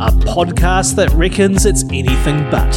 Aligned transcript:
a 0.00 0.12
podcast 0.12 0.94
that 0.94 1.10
reckons 1.10 1.66
it's 1.66 1.82
anything 1.90 2.48
but. 2.52 2.72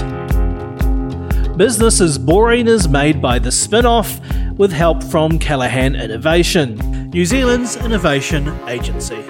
Business 1.55 2.02
is 2.02 2.17
Boring 2.17 2.67
is 2.67 2.88
made 2.88 3.21
by 3.21 3.38
the 3.38 3.52
Spinoff 3.52 4.57
with 4.57 4.71
help 4.71 5.03
from 5.03 5.38
Callaghan 5.38 5.96
Innovation, 5.96 6.77
New 7.12 7.23
Zealand's 7.23 7.76
innovation 7.76 8.48
agency. 8.68 9.23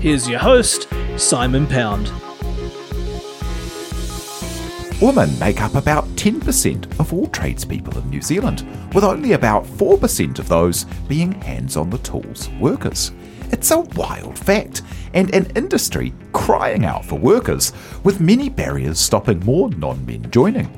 Here's 0.00 0.28
your 0.28 0.40
host, 0.40 0.88
Simon 1.16 1.68
Pound. 1.68 2.10
Women 5.00 5.38
make 5.38 5.62
up 5.62 5.76
about 5.76 6.04
10% 6.16 6.98
of 6.98 7.12
all 7.12 7.28
tradespeople 7.28 7.96
in 7.96 8.10
New 8.10 8.22
Zealand, 8.22 8.66
with 8.92 9.04
only 9.04 9.34
about 9.34 9.64
4% 9.64 10.40
of 10.40 10.48
those 10.48 10.82
being 11.06 11.30
hands 11.42 11.76
on 11.76 11.90
the 11.90 11.98
tools 11.98 12.48
workers. 12.60 13.12
It's 13.52 13.70
a 13.70 13.80
wild 13.80 14.38
fact, 14.38 14.80
and 15.12 15.32
an 15.34 15.52
industry 15.54 16.14
crying 16.32 16.86
out 16.86 17.04
for 17.04 17.18
workers, 17.18 17.74
with 18.02 18.18
many 18.18 18.48
barriers 18.48 18.98
stopping 18.98 19.40
more 19.40 19.68
non 19.68 20.04
men 20.06 20.30
joining. 20.30 20.68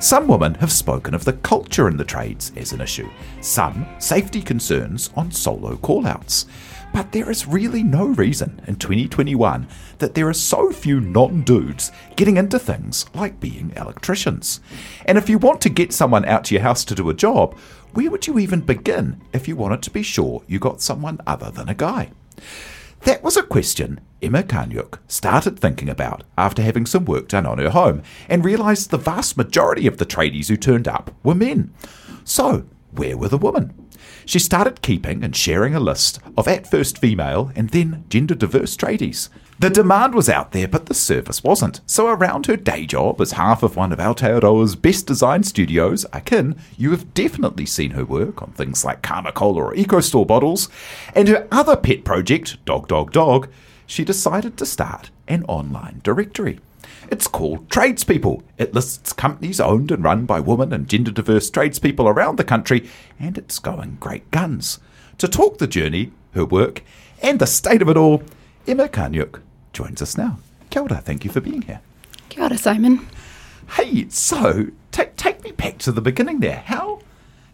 Some 0.00 0.26
women 0.26 0.54
have 0.54 0.72
spoken 0.72 1.12
of 1.14 1.26
the 1.26 1.34
culture 1.34 1.88
in 1.88 1.98
the 1.98 2.04
trades 2.04 2.50
as 2.56 2.72
an 2.72 2.80
issue, 2.80 3.08
some 3.42 3.86
safety 3.98 4.40
concerns 4.40 5.10
on 5.14 5.30
solo 5.30 5.76
call-outs. 5.76 6.46
But 6.94 7.12
there 7.12 7.30
is 7.30 7.46
really 7.46 7.82
no 7.82 8.06
reason 8.06 8.62
in 8.66 8.76
2021 8.76 9.68
that 9.98 10.14
there 10.14 10.28
are 10.28 10.34
so 10.34 10.72
few 10.72 11.00
non 11.00 11.42
dudes 11.42 11.92
getting 12.16 12.38
into 12.38 12.58
things 12.58 13.04
like 13.14 13.40
being 13.40 13.74
electricians. 13.76 14.60
And 15.04 15.18
if 15.18 15.28
you 15.28 15.36
want 15.36 15.60
to 15.60 15.68
get 15.68 15.92
someone 15.92 16.24
out 16.24 16.44
to 16.44 16.54
your 16.54 16.62
house 16.62 16.82
to 16.86 16.94
do 16.94 17.10
a 17.10 17.14
job, 17.14 17.58
where 17.92 18.10
would 18.10 18.26
you 18.26 18.38
even 18.38 18.60
begin 18.60 19.20
if 19.34 19.46
you 19.46 19.54
wanted 19.54 19.82
to 19.82 19.90
be 19.90 20.02
sure 20.02 20.42
you 20.46 20.58
got 20.58 20.80
someone 20.80 21.20
other 21.26 21.50
than 21.50 21.68
a 21.68 21.74
guy? 21.74 22.10
That 23.02 23.22
was 23.22 23.36
a 23.36 23.42
question 23.42 24.00
Emma 24.22 24.44
Kaniuk 24.44 24.98
started 25.08 25.58
thinking 25.58 25.88
about 25.88 26.22
after 26.38 26.62
having 26.62 26.86
some 26.86 27.04
work 27.04 27.26
done 27.26 27.46
on 27.46 27.58
her 27.58 27.70
home 27.70 28.02
and 28.28 28.44
realised 28.44 28.90
the 28.90 28.98
vast 28.98 29.36
majority 29.36 29.88
of 29.88 29.98
the 29.98 30.06
tradies 30.06 30.48
who 30.48 30.56
turned 30.56 30.86
up 30.86 31.10
were 31.24 31.34
men. 31.34 31.74
So, 32.24 32.66
where 32.92 33.16
were 33.16 33.28
the 33.28 33.38
women? 33.38 33.88
She 34.24 34.38
started 34.38 34.82
keeping 34.82 35.24
and 35.24 35.34
sharing 35.34 35.74
a 35.74 35.80
list 35.80 36.20
of 36.36 36.46
at 36.46 36.70
first 36.70 36.98
female 36.98 37.50
and 37.56 37.70
then 37.70 38.04
gender 38.08 38.36
diverse 38.36 38.76
tradies. 38.76 39.28
The 39.58 39.70
demand 39.70 40.14
was 40.14 40.28
out 40.28 40.52
there, 40.52 40.66
but 40.66 40.86
the 40.86 40.94
service 40.94 41.44
wasn't. 41.44 41.80
So, 41.86 42.08
around 42.08 42.46
her 42.46 42.56
day 42.56 42.84
job 42.84 43.20
as 43.20 43.32
half 43.32 43.62
of 43.62 43.76
one 43.76 43.92
of 43.92 43.98
Aotearoa's 43.98 44.74
best 44.74 45.06
designed 45.06 45.46
studios, 45.46 46.04
Akin, 46.12 46.56
you 46.76 46.90
have 46.90 47.14
definitely 47.14 47.66
seen 47.66 47.92
her 47.92 48.04
work 48.04 48.42
on 48.42 48.50
things 48.52 48.84
like 48.84 49.02
Karma 49.02 49.30
Cola 49.30 49.62
or 49.62 49.74
EcoStore 49.74 50.26
bottles. 50.26 50.68
And 51.14 51.28
her 51.28 51.46
other 51.52 51.76
pet 51.76 52.04
project, 52.04 52.64
Dog 52.64 52.88
Dog 52.88 53.12
Dog, 53.12 53.48
she 53.86 54.04
decided 54.04 54.56
to 54.56 54.66
start 54.66 55.10
an 55.28 55.44
online 55.44 56.00
directory. 56.02 56.58
It's 57.10 57.28
called 57.28 57.70
Tradespeople. 57.70 58.42
It 58.58 58.74
lists 58.74 59.12
companies 59.12 59.60
owned 59.60 59.90
and 59.90 60.02
run 60.02 60.24
by 60.24 60.40
women 60.40 60.72
and 60.72 60.88
gender 60.88 61.10
diverse 61.10 61.50
tradespeople 61.50 62.08
around 62.08 62.36
the 62.36 62.44
country, 62.44 62.88
and 63.20 63.36
it's 63.36 63.58
going 63.58 63.98
great 64.00 64.30
guns. 64.30 64.80
To 65.18 65.28
talk 65.28 65.58
the 65.58 65.66
journey, 65.66 66.10
her 66.34 66.44
work, 66.44 66.82
and 67.22 67.38
the 67.38 67.46
state 67.46 67.82
of 67.82 67.88
it 67.88 67.96
all, 67.96 68.22
Emma 68.66 68.88
Kaniuk 68.88 69.40
joins 69.72 70.00
us 70.00 70.16
now. 70.16 70.38
Kia 70.70 70.82
ora, 70.82 71.00
thank 71.00 71.24
you 71.24 71.30
for 71.30 71.40
being 71.40 71.62
here. 71.62 71.80
Kia 72.28 72.44
ora, 72.44 72.56
Simon. 72.56 73.06
Hey, 73.70 74.08
so 74.08 74.66
take 74.90 75.16
take 75.16 75.42
me 75.42 75.52
back 75.52 75.78
to 75.78 75.92
the 75.92 76.00
beginning 76.00 76.40
there. 76.40 76.62
How 76.66 77.00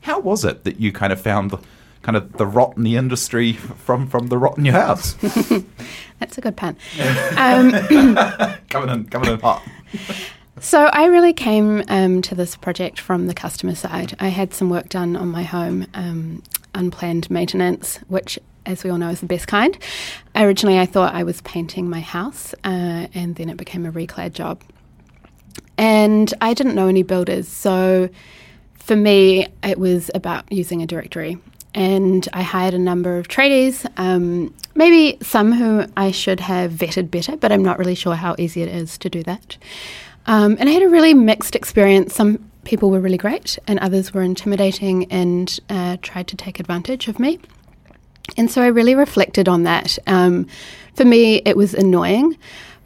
how 0.02 0.20
was 0.20 0.44
it 0.44 0.64
that 0.64 0.80
you 0.80 0.92
kind 0.92 1.12
of 1.12 1.20
found 1.20 1.50
the 1.50 1.58
kind 2.02 2.16
of 2.16 2.32
the 2.34 2.46
rot 2.46 2.76
in 2.76 2.82
the 2.82 2.96
industry 2.96 3.52
from 3.52 4.06
from 4.06 4.28
the 4.28 4.38
rot 4.38 4.58
in 4.58 4.64
your 4.64 4.74
house? 4.74 5.14
That's 6.18 6.36
a 6.36 6.40
good 6.40 6.56
pun. 6.56 6.76
Um, 7.36 7.72
coming 8.68 8.90
in 8.90 9.04
coming 9.08 9.30
in 9.30 9.40
hot. 9.40 9.62
so 10.60 10.86
I 10.86 11.06
really 11.06 11.32
came 11.32 11.82
um, 11.88 12.20
to 12.22 12.34
this 12.34 12.56
project 12.56 13.00
from 13.00 13.26
the 13.26 13.34
customer 13.34 13.74
side. 13.74 14.16
I 14.20 14.28
had 14.28 14.52
some 14.52 14.70
work 14.70 14.88
done 14.88 15.16
on 15.16 15.28
my 15.28 15.44
home, 15.44 15.86
um, 15.94 16.42
unplanned 16.74 17.30
maintenance, 17.30 17.98
which 18.08 18.38
as 18.68 18.84
we 18.84 18.90
all 18.90 18.98
know, 18.98 19.08
is 19.08 19.20
the 19.20 19.26
best 19.26 19.48
kind. 19.48 19.76
Originally, 20.36 20.78
I 20.78 20.86
thought 20.86 21.14
I 21.14 21.24
was 21.24 21.40
painting 21.40 21.90
my 21.90 22.00
house, 22.00 22.54
uh, 22.64 23.08
and 23.14 23.34
then 23.34 23.48
it 23.48 23.56
became 23.56 23.84
a 23.86 23.90
reclad 23.90 24.32
job. 24.34 24.62
And 25.76 26.32
I 26.40 26.54
didn't 26.54 26.74
know 26.74 26.86
any 26.86 27.02
builders, 27.02 27.48
so 27.48 28.08
for 28.74 28.94
me, 28.94 29.48
it 29.62 29.78
was 29.78 30.10
about 30.14 30.50
using 30.52 30.82
a 30.82 30.86
directory. 30.86 31.38
And 31.74 32.26
I 32.32 32.42
hired 32.42 32.74
a 32.74 32.78
number 32.78 33.18
of 33.18 33.28
tradies, 33.28 33.86
um, 33.96 34.54
maybe 34.74 35.18
some 35.22 35.52
who 35.52 35.84
I 35.96 36.10
should 36.10 36.40
have 36.40 36.72
vetted 36.72 37.10
better, 37.10 37.36
but 37.36 37.52
I'm 37.52 37.62
not 37.62 37.78
really 37.78 37.94
sure 37.94 38.14
how 38.14 38.34
easy 38.38 38.62
it 38.62 38.68
is 38.68 38.98
to 38.98 39.10
do 39.10 39.22
that. 39.24 39.56
Um, 40.26 40.56
and 40.58 40.68
I 40.68 40.72
had 40.72 40.82
a 40.82 40.88
really 40.88 41.14
mixed 41.14 41.54
experience. 41.54 42.14
Some 42.14 42.50
people 42.64 42.90
were 42.90 43.00
really 43.00 43.16
great, 43.16 43.58
and 43.66 43.78
others 43.78 44.12
were 44.12 44.22
intimidating 44.22 45.10
and 45.12 45.58
uh, 45.70 45.96
tried 46.02 46.26
to 46.28 46.36
take 46.36 46.58
advantage 46.60 47.08
of 47.08 47.18
me. 47.18 47.38
And 48.36 48.50
so 48.50 48.62
I 48.62 48.66
really 48.68 48.94
reflected 48.94 49.48
on 49.48 49.64
that. 49.64 49.98
Um, 50.06 50.46
for 50.94 51.04
me, 51.04 51.36
it 51.44 51.56
was 51.56 51.74
annoying, 51.74 52.36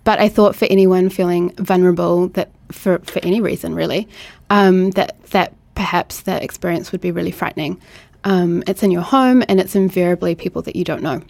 but 0.05 0.19
I 0.19 0.29
thought 0.29 0.57
for 0.57 0.67
anyone 0.67 1.09
feeling 1.09 1.55
vulnerable, 1.57 2.29
that 2.29 2.51
for, 2.71 2.99
for 3.01 3.21
any 3.25 3.41
reason 3.41 3.75
really, 3.75 4.09
um, 4.51 4.91
that 4.93 5.23
that 5.31 5.55
perhaps 5.75 6.23
that 6.23 6.43
experience 6.43 6.93
would 6.93 7.01
be 7.01 7.11
really 7.11 7.31
frightening. 7.31 7.81
Um, 8.25 8.63
it's 8.67 8.83
in 8.83 8.91
your 8.91 9.03
home, 9.03 9.43
and 9.49 9.59
it's 9.59 9.75
invariably 9.75 10.35
people 10.35 10.63
that 10.63 10.77
you 10.77 10.85
don't 10.85 11.03
know. 11.03 11.23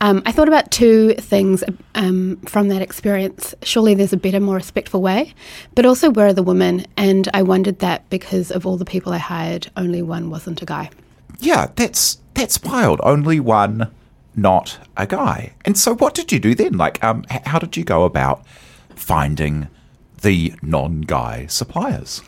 Um, 0.00 0.22
I 0.26 0.32
thought 0.32 0.48
about 0.48 0.70
two 0.70 1.14
things 1.14 1.62
um, 1.94 2.36
from 2.48 2.68
that 2.68 2.82
experience. 2.82 3.54
Surely 3.62 3.94
there's 3.94 4.12
a 4.12 4.16
better, 4.16 4.40
more 4.40 4.56
respectful 4.56 5.00
way, 5.00 5.32
but 5.74 5.86
also 5.86 6.10
where 6.10 6.26
are 6.26 6.32
the 6.32 6.42
women? 6.42 6.84
And 6.96 7.28
I 7.32 7.42
wondered 7.42 7.78
that 7.78 8.08
because 8.10 8.50
of 8.50 8.66
all 8.66 8.76
the 8.76 8.84
people 8.84 9.12
I 9.12 9.18
hired, 9.18 9.70
only 9.76 10.02
one 10.02 10.30
wasn't 10.30 10.60
a 10.60 10.66
guy. 10.66 10.90
Yeah, 11.38 11.70
that's 11.76 12.18
that's 12.34 12.62
wild. 12.62 13.00
Only 13.02 13.40
one, 13.40 13.90
not 14.36 14.78
a 14.96 15.06
guy. 15.06 15.54
And 15.64 15.78
so, 15.78 15.94
what 15.94 16.14
did 16.14 16.32
you 16.32 16.38
do 16.38 16.54
then? 16.54 16.76
Like, 16.76 17.02
um, 17.02 17.24
how 17.28 17.58
did 17.58 17.76
you 17.76 17.84
go 17.84 18.04
about 18.04 18.44
finding 18.94 19.68
the 20.22 20.54
non-guy 20.62 21.46
suppliers? 21.46 22.22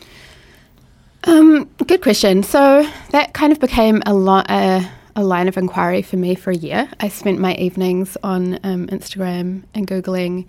Um, 1.23 1.65
good 1.85 2.01
question. 2.01 2.43
So 2.43 2.89
that 3.09 3.33
kind 3.33 3.51
of 3.51 3.59
became 3.59 4.01
a 4.05 4.13
lot. 4.13 4.49
Uh, 4.49 4.87
a 5.17 5.23
line 5.23 5.47
of 5.47 5.57
inquiry 5.57 6.03
for 6.03 6.15
me 6.15 6.35
for 6.35 6.51
a 6.51 6.55
year. 6.55 6.87
I 6.99 7.09
spent 7.09 7.39
my 7.39 7.55
evenings 7.55 8.17
on 8.21 8.59
um, 8.63 8.85
Instagram 8.87 9.63
and 9.73 9.87
Googling 9.87 10.45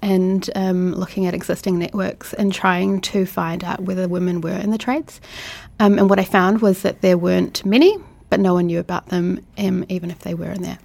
and 0.00 0.48
um, 0.54 0.94
looking 0.94 1.26
at 1.26 1.34
existing 1.34 1.78
networks 1.78 2.32
and 2.32 2.52
trying 2.52 3.02
to 3.02 3.26
find 3.26 3.62
out 3.62 3.80
whether 3.80 4.08
women 4.08 4.40
were 4.40 4.56
in 4.56 4.70
the 4.70 4.78
trades. 4.78 5.20
Um, 5.78 5.98
and 5.98 6.08
what 6.08 6.18
I 6.18 6.24
found 6.24 6.62
was 6.62 6.80
that 6.82 7.02
there 7.02 7.18
weren't 7.18 7.66
many, 7.66 7.98
but 8.30 8.40
no 8.40 8.54
one 8.54 8.66
knew 8.66 8.78
about 8.78 9.08
them, 9.08 9.44
um, 9.56 9.84
even 9.88 10.10
if 10.10 10.20
they 10.20 10.34
were 10.34 10.50
in 10.50 10.62
there. 10.62 10.78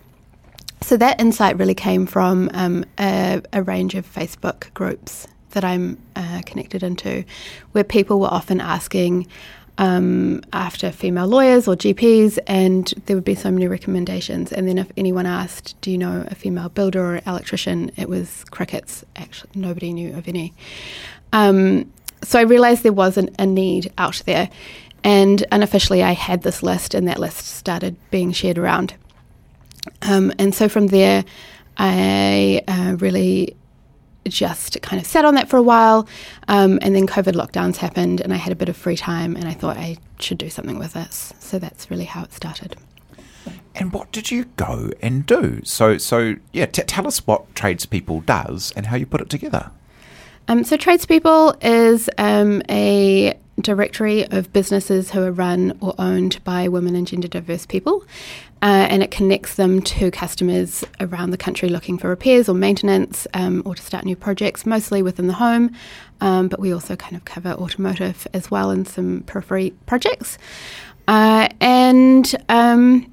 So 0.82 0.98
that 0.98 1.20
insight 1.20 1.58
really 1.58 1.76
came 1.76 2.06
from 2.06 2.50
um, 2.54 2.86
a, 3.00 3.42
a, 3.54 3.64
range 3.64 3.96
of 3.96 4.06
Facebook 4.12 4.74
groups 4.74 5.28
that 5.52 5.64
I'm 5.64 5.98
uh, 6.16 6.42
connected 6.46 6.84
into, 6.84 7.24
where 7.72 7.86
people 7.86 8.20
were 8.20 8.28
often 8.28 8.60
asking 8.60 9.28
um, 9.78 10.42
after 10.52 10.92
female 10.92 11.28
lawyers 11.28 11.68
or 11.68 11.76
GPs, 11.76 12.38
and 12.48 12.94
there 13.06 13.16
would 13.16 13.24
be 13.24 13.36
so 13.36 13.50
many 13.50 13.68
recommendations. 13.68 14.52
And 14.52 14.68
then 14.68 14.78
if 14.78 14.92
anyone 14.98 15.26
asked, 15.26 15.80
"Do 15.82 15.90
you 15.90 15.98
know 15.98 16.26
a 16.30 16.36
female 16.36 16.70
builder 16.70 17.16
or 17.16 17.22
electrician?" 17.26 17.92
it 17.96 18.10
was 18.10 18.44
crickets. 18.52 19.06
Actually, 19.16 19.52
nobody 19.56 19.94
knew 19.94 20.16
of 20.16 20.28
any. 20.28 20.54
Um, 21.32 21.92
so 22.24 22.40
I 22.40 22.44
realised 22.44 22.84
there 22.84 22.94
was 22.94 23.18
an, 23.18 23.30
a 23.40 23.46
need 23.46 23.92
out 23.98 24.22
there, 24.26 24.50
and 25.04 25.46
unofficially 25.52 26.04
I 26.04 26.14
had 26.14 26.44
this 26.44 26.64
list, 26.64 26.94
and 26.94 27.08
that 27.08 27.20
list 27.20 27.46
started 27.46 27.96
being 28.12 28.32
shared 28.32 28.58
around. 28.58 28.96
Um, 30.02 30.32
and 30.40 30.54
so 30.56 30.70
from 30.70 30.88
there, 30.88 31.26
I 31.78 32.62
uh, 32.68 32.96
really 33.00 33.56
just 34.26 34.82
kind 34.82 35.02
of 35.02 35.06
sat 35.06 35.26
on 35.26 35.36
that 35.36 35.50
for 35.50 35.58
a 35.58 35.62
while, 35.64 36.08
um, 36.48 36.80
and 36.82 36.96
then 36.96 37.08
COVID 37.08 37.34
lockdowns 37.34 37.78
happened, 37.78 38.22
and 38.22 38.34
I 38.34 38.38
had 38.38 38.54
a 38.54 38.56
bit 38.56 38.70
of 38.70 38.78
free 38.78 38.96
time, 38.96 39.36
and 39.36 39.46
I 39.46 39.54
thought 39.54 39.78
I 39.78 39.98
should 40.20 40.38
do 40.38 40.50
something 40.50 40.80
with 40.80 40.94
this. 40.94 41.34
So 41.40 41.60
that's 41.60 41.92
really 41.92 42.06
how 42.06 42.24
it 42.24 42.34
started. 42.34 42.78
And 43.76 43.92
what 43.92 44.12
did 44.12 44.32
you 44.32 44.46
go 44.56 44.92
and 45.02 45.26
do? 45.26 45.62
So, 45.64 45.98
so 45.98 46.36
yeah, 46.52 46.68
t- 46.68 46.84
tell 46.84 47.08
us 47.08 47.26
what 47.26 47.54
tradespeople 47.56 48.22
does 48.22 48.72
and 48.76 48.86
how 48.86 48.96
you 48.96 49.06
put 49.06 49.20
it 49.20 49.30
together. 49.30 49.72
Um, 50.48 50.64
so, 50.66 50.76
tradespeople 50.76 51.56
is 51.62 52.10
um, 52.18 52.62
a 52.70 53.38
directory 53.62 54.26
of 54.30 54.52
businesses 54.52 55.12
who 55.12 55.22
are 55.24 55.32
run 55.32 55.78
or 55.80 55.96
owned 55.98 56.44
by 56.44 56.68
women 56.68 56.96
and 56.96 57.08
gender 57.08 57.30
diverse 57.30 57.66
people, 57.66 58.04
uh, 58.62 58.88
and 58.90 59.02
it 59.02 59.10
connects 59.10 59.56
them 59.56 59.82
to 59.82 60.12
customers 60.12 60.84
around 61.00 61.32
the 61.32 61.38
country 61.38 61.70
looking 61.70 61.98
for 61.98 62.10
repairs 62.10 62.50
or 62.50 62.56
maintenance 62.56 63.26
um, 63.34 63.62
or 63.66 63.74
to 63.74 63.82
start 63.82 64.04
new 64.04 64.18
projects, 64.18 64.66
mostly 64.66 65.02
within 65.02 65.28
the 65.28 65.34
home. 65.34 65.72
Um, 66.20 66.50
but 66.50 66.60
we 66.60 66.74
also 66.74 66.96
kind 66.98 67.16
of 67.16 67.24
cover 67.24 67.52
automotive 67.52 68.28
as 68.34 68.52
well 68.52 68.70
and 68.70 68.86
some 68.88 69.24
periphery 69.26 69.74
projects. 69.86 70.38
Uh, 71.08 71.50
and 71.62 72.36
um, 72.50 73.12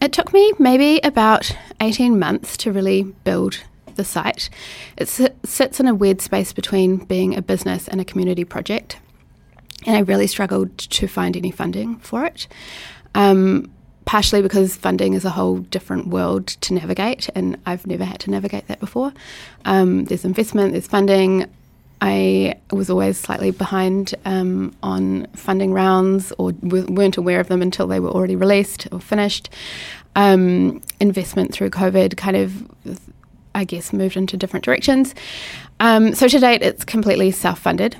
it 0.00 0.12
took 0.12 0.32
me 0.32 0.52
maybe 0.58 1.00
about 1.04 1.56
18 1.80 2.18
months 2.18 2.56
to 2.58 2.72
really 2.72 3.02
build 3.02 3.60
the 3.96 4.04
site. 4.04 4.50
It 4.96 5.08
sits 5.08 5.80
in 5.80 5.86
a 5.86 5.94
weird 5.94 6.20
space 6.20 6.52
between 6.52 6.96
being 6.96 7.36
a 7.36 7.42
business 7.42 7.88
and 7.88 8.00
a 8.00 8.04
community 8.04 8.44
project, 8.44 8.98
and 9.86 9.96
I 9.96 10.00
really 10.00 10.26
struggled 10.26 10.76
to 10.78 11.06
find 11.06 11.36
any 11.36 11.50
funding 11.50 11.96
for 11.96 12.24
it. 12.24 12.46
Um, 13.14 13.70
partially 14.04 14.42
because 14.42 14.74
funding 14.74 15.14
is 15.14 15.24
a 15.24 15.30
whole 15.30 15.58
different 15.58 16.08
world 16.08 16.46
to 16.46 16.74
navigate, 16.74 17.28
and 17.34 17.56
I've 17.66 17.86
never 17.86 18.04
had 18.04 18.20
to 18.20 18.30
navigate 18.30 18.66
that 18.68 18.80
before. 18.80 19.12
Um, 19.64 20.04
there's 20.04 20.24
investment, 20.24 20.72
there's 20.72 20.86
funding. 20.86 21.46
I 22.00 22.56
was 22.72 22.90
always 22.90 23.16
slightly 23.16 23.52
behind 23.52 24.14
um, 24.24 24.74
on 24.82 25.28
funding 25.34 25.72
rounds 25.72 26.32
or 26.36 26.50
weren't 26.60 27.16
aware 27.16 27.38
of 27.38 27.46
them 27.46 27.62
until 27.62 27.86
they 27.86 28.00
were 28.00 28.10
already 28.10 28.34
released 28.34 28.88
or 28.90 28.98
finished. 28.98 29.48
Um, 30.16 30.82
investment 30.98 31.52
through 31.54 31.70
COVID 31.70 32.16
kind 32.16 32.36
of, 32.36 32.68
I 33.54 33.64
guess, 33.64 33.92
moved 33.92 34.16
into 34.16 34.36
different 34.36 34.64
directions. 34.64 35.14
Um, 35.80 36.14
so 36.14 36.28
to 36.28 36.38
date, 36.38 36.62
it's 36.62 36.84
completely 36.84 37.30
self 37.30 37.58
funded. 37.58 37.96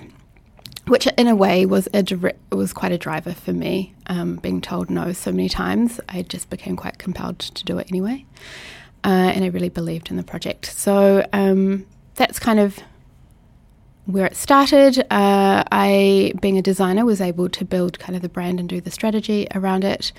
Which, 0.89 1.07
in 1.17 1.29
a 1.29 1.37
way, 1.37 1.65
was 1.65 1.89
a 1.95 2.05
was 2.51 2.73
quite 2.73 2.91
a 2.91 2.99
driver 2.99 3.33
for 3.33 3.53
me. 3.53 3.95
Um, 4.07 4.37
being 4.37 4.61
told 4.61 4.91
no 4.91 5.13
so 5.13 5.31
many 5.31 5.49
times, 5.49 6.01
I 6.09 6.23
just 6.23 6.51
became 6.51 6.75
quite 6.75 6.99
compelled 6.99 7.39
to 7.39 7.65
do 7.65 7.79
it 7.79 7.87
anyway, 7.89 8.27
uh, 9.05 9.31
and 9.35 9.45
I 9.45 9.49
really 9.49 9.69
believed 9.69 10.11
in 10.11 10.17
the 10.17 10.25
project. 10.25 10.67
So 10.67 11.25
um, 11.33 11.87
that's 12.17 12.41
kind 12.41 12.59
of 12.59 12.81
where 14.07 14.27
it 14.27 14.37
started. 14.37 14.99
Uh, 15.11 15.63
I, 15.71 16.33
being 16.41 16.59
a 16.59 16.63
designer, 16.63 17.05
was 17.05 17.21
able 17.21 17.49
to 17.51 17.65
build 17.65 17.99
kind 17.99 18.17
of 18.17 18.23
the 18.23 18.29
brand 18.29 18.59
and 18.59 18.69
do 18.69 18.81
the 18.81 18.91
strategy 18.91 19.47
around 19.55 19.85
it, 19.85 20.13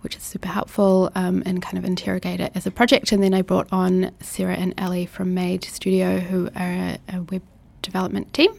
which 0.00 0.16
is 0.16 0.22
super 0.22 0.48
helpful, 0.48 1.10
um, 1.14 1.42
and 1.46 1.62
kind 1.62 1.78
of 1.78 1.84
interrogate 1.84 2.40
it 2.40 2.52
as 2.54 2.66
a 2.66 2.70
project. 2.70 3.12
And 3.12 3.22
then 3.22 3.34
I 3.34 3.42
brought 3.42 3.68
on 3.72 4.12
Sarah 4.20 4.56
and 4.56 4.74
Ellie 4.78 5.06
from 5.06 5.34
Made 5.34 5.64
Studio, 5.64 6.18
who 6.18 6.46
are 6.54 6.72
a, 6.72 6.98
a 7.08 7.22
web 7.22 7.42
development 7.82 8.32
team. 8.32 8.52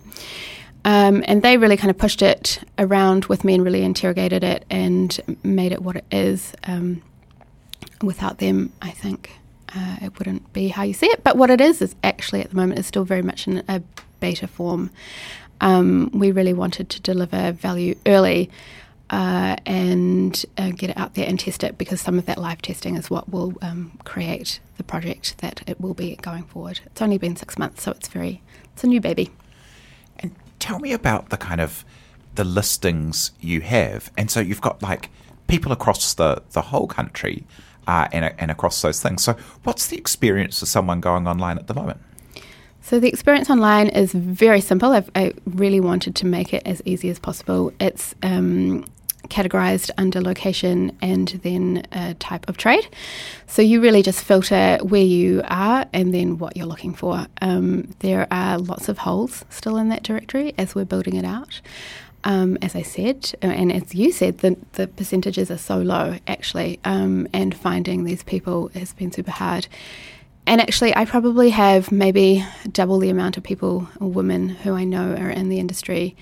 Um, 0.85 1.23
and 1.27 1.41
they 1.41 1.57
really 1.57 1.77
kind 1.77 1.89
of 1.89 1.97
pushed 1.97 2.21
it 2.21 2.59
around 2.77 3.25
with 3.25 3.43
me 3.43 3.53
and 3.53 3.63
really 3.63 3.83
interrogated 3.83 4.43
it 4.43 4.65
and 4.69 5.19
made 5.43 5.71
it 5.71 5.81
what 5.81 5.97
it 5.97 6.05
is. 6.11 6.53
Um, 6.65 7.01
without 8.01 8.37
them, 8.37 8.71
I 8.81 8.91
think 8.91 9.31
uh, 9.75 9.97
it 10.01 10.17
wouldn't 10.17 10.51
be 10.53 10.69
how 10.69 10.83
you 10.83 10.93
see 10.93 11.07
it. 11.07 11.23
But 11.23 11.37
what 11.37 11.49
it 11.49 11.61
is 11.61 11.81
is 11.81 11.95
actually 12.03 12.41
at 12.41 12.49
the 12.49 12.55
moment 12.55 12.79
is 12.79 12.87
still 12.87 13.03
very 13.03 13.21
much 13.21 13.47
in 13.47 13.63
a 13.67 13.81
beta 14.19 14.47
form. 14.47 14.89
Um, 15.61 16.09
we 16.13 16.31
really 16.31 16.53
wanted 16.53 16.89
to 16.89 17.01
deliver 17.01 17.51
value 17.51 17.95
early 18.05 18.49
uh, 19.09 19.55
and 19.65 20.45
uh, 20.57 20.71
get 20.71 20.91
it 20.91 20.97
out 20.97 21.15
there 21.15 21.27
and 21.27 21.39
test 21.39 21.63
it 21.63 21.77
because 21.77 21.99
some 21.99 22.17
of 22.17 22.25
that 22.25 22.37
live 22.37 22.61
testing 22.61 22.95
is 22.95 23.09
what 23.09 23.29
will 23.29 23.53
um, 23.61 23.97
create 24.03 24.59
the 24.77 24.83
project 24.83 25.37
that 25.39 25.61
it 25.67 25.79
will 25.81 25.93
be 25.93 26.15
going 26.17 26.43
forward. 26.43 26.79
It's 26.85 27.01
only 27.01 27.17
been 27.17 27.35
six 27.35 27.57
months, 27.57 27.83
so 27.83 27.91
it's 27.91 28.07
very 28.07 28.41
it's 28.73 28.83
a 28.83 28.87
new 28.87 29.01
baby. 29.01 29.31
And 30.19 30.35
tell 30.59 30.79
me 30.79 30.93
about 30.93 31.29
the 31.29 31.37
kind 31.37 31.61
of 31.61 31.83
the 32.35 32.43
listings 32.43 33.31
you 33.39 33.61
have, 33.61 34.11
and 34.17 34.29
so 34.29 34.39
you've 34.39 34.61
got 34.61 34.81
like 34.83 35.09
people 35.47 35.71
across 35.71 36.13
the 36.13 36.43
the 36.51 36.61
whole 36.61 36.87
country. 36.87 37.45
Uh, 37.87 38.07
and, 38.11 38.35
and 38.37 38.51
across 38.51 38.79
those 38.83 39.01
things. 39.01 39.23
So, 39.23 39.35
what's 39.63 39.87
the 39.87 39.97
experience 39.97 40.61
of 40.61 40.67
someone 40.67 40.99
going 40.99 41.27
online 41.27 41.57
at 41.57 41.65
the 41.65 41.73
moment? 41.73 41.99
So 42.81 42.99
the 42.99 43.07
experience 43.07 43.49
online 43.49 43.87
is 43.87 44.11
very 44.11 44.61
simple. 44.61 44.91
I've, 44.91 45.09
i 45.15 45.33
really 45.45 45.79
wanted 45.79 46.15
to 46.17 46.27
make 46.27 46.53
it 46.53 46.61
as 46.65 46.83
easy 46.85 47.09
as 47.09 47.17
possible. 47.17 47.73
It's 47.79 48.13
um, 48.21 48.85
categorized 49.27 49.91
under 49.97 50.21
location 50.21 50.97
and 51.01 51.27
then 51.43 51.85
a 51.91 52.13
type 52.15 52.47
of 52.47 52.57
trade. 52.57 52.87
So 53.47 53.61
you 53.61 53.81
really 53.81 54.01
just 54.01 54.23
filter 54.23 54.77
where 54.81 55.03
you 55.03 55.41
are 55.45 55.85
and 55.93 56.13
then 56.13 56.37
what 56.37 56.55
you're 56.55 56.65
looking 56.65 56.93
for. 56.93 57.27
Um, 57.41 57.93
there 57.99 58.27
are 58.31 58.57
lots 58.57 58.89
of 58.89 58.99
holes 58.99 59.45
still 59.49 59.77
in 59.77 59.89
that 59.89 60.03
directory 60.03 60.53
as 60.57 60.73
we're 60.73 60.85
building 60.85 61.15
it 61.15 61.25
out. 61.25 61.61
Um, 62.23 62.57
as 62.61 62.75
I 62.75 62.81
said, 62.81 63.31
uh, 63.41 63.47
and 63.47 63.71
as 63.71 63.95
you 63.95 64.11
said, 64.11 64.39
the, 64.39 64.57
the 64.73 64.87
percentages 64.87 65.49
are 65.49 65.57
so 65.57 65.77
low 65.77 66.17
actually, 66.27 66.79
um, 66.83 67.27
and 67.33 67.55
finding 67.55 68.03
these 68.03 68.23
people 68.23 68.69
has 68.73 68.93
been 68.93 69.11
super 69.11 69.31
hard. 69.31 69.67
And 70.45 70.59
actually, 70.59 70.95
I 70.95 71.05
probably 71.05 71.51
have 71.51 71.91
maybe 71.91 72.43
double 72.71 72.99
the 72.99 73.09
amount 73.09 73.37
of 73.37 73.43
people 73.43 73.87
or 74.01 74.09
women 74.09 74.49
who 74.49 74.73
I 74.73 74.83
know 74.83 75.13
are 75.13 75.29
in 75.29 75.47
the 75.49 75.59
industry 75.59 76.17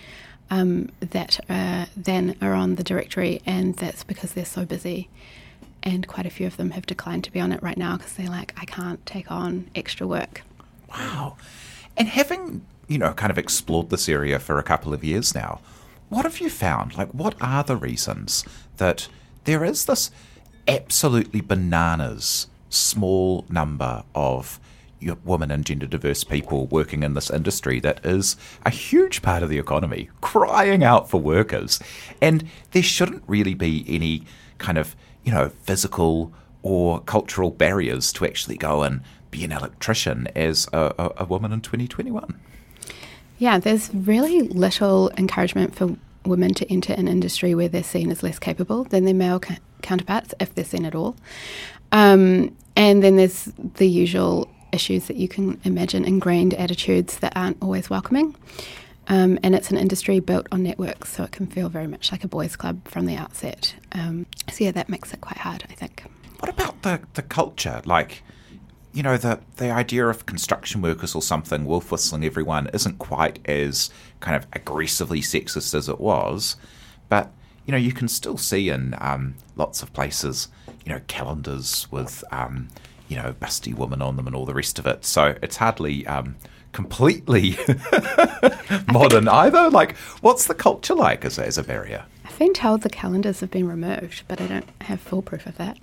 um, 0.49 0.89
that 0.99 1.39
uh, 1.49 1.85
then 1.95 2.35
are 2.41 2.53
on 2.53 2.75
the 2.75 2.83
directory, 2.83 3.41
and 3.45 3.75
that's 3.75 4.03
because 4.03 4.33
they're 4.33 4.45
so 4.45 4.65
busy. 4.65 5.09
And 5.83 6.07
quite 6.07 6.25
a 6.25 6.29
few 6.29 6.47
of 6.47 6.57
them 6.57 6.71
have 6.71 6.85
declined 6.85 7.23
to 7.25 7.31
be 7.31 7.39
on 7.39 7.51
it 7.51 7.61
right 7.61 7.77
now 7.77 7.97
because 7.97 8.13
they're 8.13 8.27
like, 8.27 8.53
I 8.57 8.65
can't 8.65 9.05
take 9.05 9.31
on 9.31 9.69
extra 9.75 10.07
work. 10.07 10.41
Wow. 10.89 11.37
And 11.95 12.07
having, 12.07 12.65
you 12.87 12.97
know, 12.97 13.13
kind 13.13 13.31
of 13.31 13.37
explored 13.37 13.89
this 13.89 14.09
area 14.09 14.39
for 14.39 14.59
a 14.59 14.63
couple 14.63 14.93
of 14.93 15.03
years 15.03 15.33
now, 15.33 15.61
what 16.09 16.23
have 16.23 16.39
you 16.39 16.49
found? 16.49 16.97
Like, 16.97 17.11
what 17.11 17.35
are 17.41 17.63
the 17.63 17.75
reasons 17.75 18.43
that 18.77 19.07
there 19.43 19.63
is 19.63 19.85
this 19.85 20.11
absolutely 20.67 21.41
bananas 21.41 22.47
small 22.69 23.45
number 23.49 24.03
of 24.13 24.59
women 25.23 25.51
and 25.51 25.65
gender 25.65 25.85
diverse 25.85 26.23
people 26.23 26.67
working 26.67 27.03
in 27.03 27.13
this 27.13 27.29
industry 27.29 27.79
that 27.81 28.05
is 28.05 28.35
a 28.65 28.69
huge 28.69 29.21
part 29.21 29.43
of 29.43 29.49
the 29.49 29.59
economy, 29.59 30.09
crying 30.21 30.83
out 30.83 31.09
for 31.09 31.21
workers. 31.21 31.79
And 32.21 32.47
there 32.71 32.83
shouldn't 32.83 33.23
really 33.27 33.53
be 33.53 33.85
any 33.87 34.23
kind 34.57 34.77
of, 34.77 34.95
you 35.23 35.31
know, 35.31 35.49
physical 35.63 36.33
or 36.63 37.01
cultural 37.01 37.51
barriers 37.51 38.11
to 38.13 38.25
actually 38.25 38.57
go 38.57 38.83
and 38.83 39.01
be 39.31 39.43
an 39.43 39.51
electrician 39.51 40.27
as 40.35 40.67
a, 40.73 40.93
a, 40.97 41.11
a 41.17 41.25
woman 41.25 41.51
in 41.51 41.61
2021. 41.61 42.39
Yeah, 43.37 43.59
there's 43.59 43.93
really 43.93 44.41
little 44.41 45.11
encouragement 45.17 45.75
for 45.75 45.95
women 46.25 46.53
to 46.55 46.69
enter 46.71 46.93
an 46.93 47.07
industry 47.07 47.55
where 47.55 47.69
they're 47.69 47.83
seen 47.83 48.11
as 48.11 48.23
less 48.23 48.39
capable 48.39 48.83
than 48.83 49.05
their 49.05 49.13
male 49.13 49.39
ca- 49.39 49.57
counterparts, 49.81 50.33
if 50.39 50.53
they're 50.55 50.65
seen 50.65 50.85
at 50.85 50.95
all. 50.95 51.15
Um, 51.91 52.55
and 52.75 53.03
then 53.03 53.15
there's 53.15 53.45
the 53.75 53.87
usual 53.87 54.49
issues 54.71 55.07
that 55.07 55.17
you 55.17 55.27
can 55.27 55.59
imagine 55.63 56.05
ingrained 56.05 56.53
attitudes 56.53 57.19
that 57.19 57.33
aren't 57.35 57.57
always 57.61 57.89
welcoming. 57.89 58.35
Um, 59.09 59.39
and 59.41 59.55
it's 59.55 59.71
an 59.71 59.77
industry 59.77 60.19
built 60.19 60.47
on 60.51 60.63
networks, 60.63 61.13
so 61.13 61.23
it 61.23 61.31
can 61.31 61.47
feel 61.47 61.69
very 61.69 61.87
much 61.87 62.11
like 62.11 62.23
a 62.23 62.27
boys' 62.27 62.55
club 62.57 62.85
from 62.87 63.05
the 63.05 63.15
outset. 63.15 63.73
Um, 63.93 64.25
so, 64.51 64.65
yeah, 64.65 64.71
that 64.71 64.89
makes 64.89 65.13
it 65.13 65.21
quite 65.21 65.37
hard, 65.37 65.63
I 65.69 65.73
think. 65.73 66.03
What 66.39 66.49
about 66.49 66.81
the, 66.81 66.99
the 67.13 67.21
culture? 67.21 67.81
Like, 67.85 68.21
you 68.91 69.03
know, 69.03 69.15
the, 69.15 69.39
the 69.55 69.71
idea 69.71 70.07
of 70.07 70.25
construction 70.25 70.81
workers 70.81 71.15
or 71.15 71.21
something 71.21 71.65
wolf 71.65 71.91
whistling 71.91 72.25
everyone 72.25 72.69
isn't 72.73 72.99
quite 72.99 73.39
as 73.47 73.89
kind 74.19 74.35
of 74.35 74.45
aggressively 74.53 75.21
sexist 75.21 75.73
as 75.73 75.87
it 75.87 76.01
was, 76.01 76.57
but, 77.07 77.31
you 77.65 77.71
know, 77.71 77.77
you 77.77 77.93
can 77.93 78.09
still 78.09 78.37
see 78.37 78.69
in 78.69 78.93
um, 78.99 79.35
lots 79.55 79.81
of 79.81 79.93
places 79.93 80.49
you 80.87 80.93
know, 80.93 81.01
calendars 81.07 81.85
with, 81.91 82.23
um, 82.31 82.69
you 83.07 83.15
know, 83.15 83.33
busty 83.39 83.73
woman 83.73 84.01
on 84.01 84.15
them 84.15 84.27
and 84.27 84.35
all 84.35 84.45
the 84.45 84.53
rest 84.53 84.79
of 84.79 84.85
it. 84.85 85.05
So 85.05 85.37
it's 85.41 85.57
hardly 85.57 86.05
um, 86.07 86.35
completely 86.71 87.57
modern 88.91 89.27
either. 89.27 89.69
Like, 89.69 89.95
what's 90.21 90.47
the 90.47 90.53
culture 90.53 90.95
like 90.95 91.25
as, 91.25 91.39
as 91.39 91.57
a 91.57 91.63
barrier? 91.63 92.05
I've 92.25 92.37
been 92.37 92.53
told 92.53 92.81
the 92.81 92.89
calendars 92.89 93.39
have 93.39 93.51
been 93.51 93.67
removed, 93.67 94.23
but 94.27 94.41
I 94.41 94.47
don't 94.47 94.69
have 94.81 94.99
full 94.99 95.21
proof 95.21 95.45
of 95.45 95.57
that. 95.57 95.77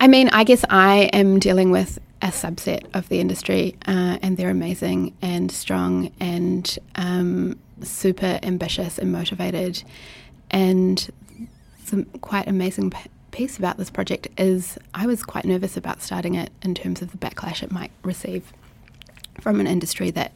I 0.00 0.08
mean, 0.08 0.28
I 0.30 0.44
guess 0.44 0.64
I 0.68 1.10
am 1.12 1.38
dealing 1.38 1.70
with 1.70 1.98
a 2.20 2.26
subset 2.26 2.84
of 2.94 3.08
the 3.08 3.20
industry, 3.20 3.76
uh, 3.86 4.18
and 4.20 4.36
they're 4.36 4.50
amazing 4.50 5.14
and 5.22 5.50
strong 5.50 6.12
and 6.20 6.78
um, 6.96 7.58
super 7.82 8.38
ambitious 8.42 8.98
and 8.98 9.12
motivated. 9.12 9.82
And 10.50 11.08
the 11.86 12.04
quite 12.20 12.48
amazing 12.48 12.90
piece 13.32 13.58
about 13.58 13.78
this 13.78 13.90
project 13.90 14.28
is 14.38 14.78
I 14.94 15.06
was 15.06 15.24
quite 15.24 15.44
nervous 15.44 15.76
about 15.76 16.02
starting 16.02 16.36
it 16.36 16.50
in 16.62 16.74
terms 16.74 17.02
of 17.02 17.10
the 17.10 17.18
backlash 17.18 17.62
it 17.62 17.72
might 17.72 17.90
receive 18.02 18.52
from 19.40 19.58
an 19.58 19.66
industry 19.66 20.10
that 20.12 20.32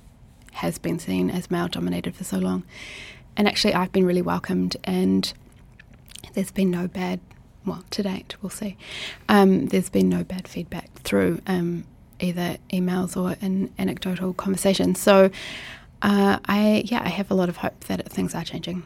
has 0.53 0.79
been 0.79 0.99
seen 0.99 1.31
as 1.31 1.51
male 1.51 1.69
dominated 1.69 2.17
for 2.17 2.25
so 2.25 2.39
long. 2.39 2.65
And 3.37 3.47
actually, 3.47 3.75
I've 3.75 3.93
been 3.93 4.07
really 4.07 4.23
welcomed, 4.23 4.77
and 4.85 5.33
there's 6.33 6.51
been 6.51 6.71
no 6.71 6.89
bad 6.89 7.21
well, 7.67 7.85
to 7.91 8.03
date, 8.03 8.37
we'll 8.41 8.51
see. 8.51 8.77
Um, 9.29 9.67
there's 9.67 9.91
been 9.91 10.09
no 10.09 10.23
bad 10.25 10.47
feedback 10.47 10.91
through 11.01 11.43
um, 11.47 11.85
either 12.21 12.59
emails 12.71 13.21
or 13.21 13.37
in 13.45 13.73
anecdotal 13.79 14.33
conversations. 14.33 15.01
So, 15.01 15.31
uh, 16.03 16.39
I 16.47 16.85
yeah, 16.87 17.03
I 17.05 17.09
have 17.09 17.31
a 17.31 17.35
lot 17.35 17.49
of 17.49 17.59
hope 17.59 17.81
that 17.85 18.09
things 18.11 18.35
are 18.35 18.45
changing. 18.45 18.85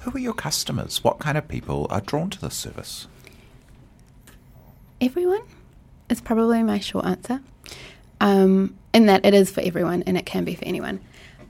Who 0.00 0.12
are 0.12 0.18
your 0.18 0.34
customers? 0.34 1.02
What 1.02 1.18
kind 1.18 1.36
of 1.36 1.48
people 1.48 1.86
are 1.90 2.00
drawn 2.00 2.30
to 2.30 2.40
this 2.40 2.54
service? 2.54 3.08
Everyone 5.00 5.42
is 6.08 6.20
probably 6.20 6.62
my 6.62 6.78
short 6.78 7.04
answer. 7.04 7.40
Um, 8.20 8.76
in 8.92 9.06
that 9.06 9.24
it 9.24 9.34
is 9.34 9.50
for 9.50 9.60
everyone 9.60 10.02
and 10.04 10.16
it 10.16 10.26
can 10.26 10.44
be 10.44 10.54
for 10.54 10.64
anyone. 10.64 11.00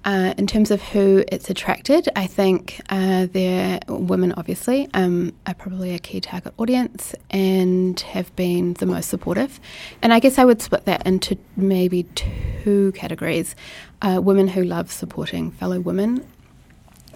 Uh, 0.04 0.32
in 0.38 0.46
terms 0.46 0.70
of 0.70 0.80
who 0.80 1.24
it's 1.28 1.50
attracted, 1.50 2.08
I 2.14 2.26
think 2.26 2.80
uh, 2.88 3.26
they're 3.30 3.80
women, 3.88 4.32
obviously, 4.36 4.88
um, 4.94 5.34
are 5.46 5.54
probably 5.54 5.94
a 5.94 5.98
key 5.98 6.20
target 6.20 6.54
audience 6.56 7.14
and 7.30 7.98
have 8.00 8.34
been 8.36 8.74
the 8.74 8.86
most 8.86 9.08
supportive. 9.08 9.60
And 10.00 10.12
I 10.12 10.20
guess 10.20 10.38
I 10.38 10.44
would 10.44 10.62
split 10.62 10.84
that 10.84 11.06
into 11.06 11.36
maybe 11.56 12.04
two 12.14 12.92
categories 12.94 13.56
uh, 14.00 14.20
women 14.22 14.48
who 14.48 14.62
love 14.62 14.90
supporting 14.92 15.50
fellow 15.50 15.80
women 15.80 16.26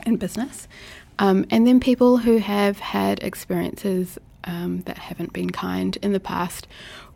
in 0.04 0.16
business, 0.16 0.66
um, 1.18 1.46
and 1.50 1.66
then 1.66 1.80
people 1.80 2.18
who 2.18 2.38
have 2.38 2.78
had 2.78 3.22
experiences 3.22 4.18
um, 4.44 4.80
that 4.82 4.98
haven't 4.98 5.32
been 5.32 5.50
kind 5.50 5.96
in 6.02 6.12
the 6.12 6.20
past 6.20 6.66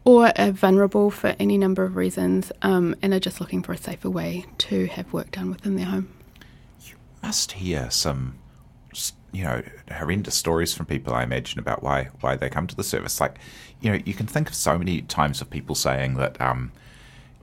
or 0.05 0.33
are 0.39 0.53
vulnerable 0.53 1.11
for 1.11 1.35
any 1.41 1.59
number 1.59 1.83
of 1.83 1.97
reasons 1.97 2.53
um, 2.63 2.95
and 3.03 3.13
are 3.13 3.21
just 3.21 3.41
looking 3.41 3.63
for 3.63 3.73
a 3.73 3.77
safer 3.77 4.09
way 4.09 4.45
to 4.59 4.87
have 4.87 5.13
work 5.13 5.33
done 5.33 5.51
within 5.51 5.75
their 5.77 5.87
home. 5.87 6.09
You 6.83 6.95
must 7.23 7.53
hear 7.53 7.91
some, 7.91 8.39
you 9.33 9.43
know, 9.43 9.63
horrendous 9.91 10.37
stories 10.37 10.73
from 10.73 10.87
people, 10.87 11.13
I 11.13 11.25
imagine, 11.25 11.59
about 11.59 11.83
why, 11.83 12.11
why 12.21 12.37
they 12.37 12.49
come 12.49 12.69
to 12.69 12.77
the 12.77 12.85
service. 12.85 13.21
Like, 13.21 13.39
you 13.81 13.91
know, 13.91 13.99
you 14.05 14.15
can 14.15 14.27
think 14.27 14.49
of 14.49 14.55
so 14.55 14.79
many 14.79 15.03
times 15.03 15.41
of 15.41 15.51
people 15.51 15.75
saying 15.75 16.15
that, 16.15 16.41
um, 16.41 16.71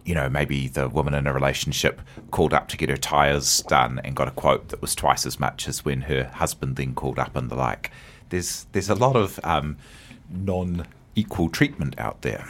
you 0.06 0.14
know, 0.14 0.30
maybe 0.30 0.68
the 0.68 0.90
woman 0.90 1.14
in 1.14 1.28
a 1.28 1.34
relationship 1.34 2.02
called 2.32 2.54
up 2.54 2.68
to 2.70 2.78
get 2.78 2.90
her 2.90 2.98
tyres 2.98 3.62
done 3.64 4.02
and 4.04 4.16
got 4.16 4.28
a 4.28 4.32
quote 4.32 4.70
that 4.70 4.82
was 4.82 4.96
twice 4.96 5.26
as 5.26 5.40
much 5.40 5.68
as 5.68 5.86
when 5.86 6.02
her 6.02 6.26
husband 6.36 6.76
then 6.76 6.94
called 6.94 7.20
up 7.20 7.36
and 7.36 7.50
the 7.50 7.56
like. 7.56 7.92
There's 8.30 8.66
there's 8.72 8.90
a 8.90 8.96
lot 8.96 9.16
of 9.16 9.40
um, 9.44 9.78
non 10.30 10.86
equal 11.16 11.50
treatment 11.50 11.98
out 11.98 12.22
there. 12.22 12.46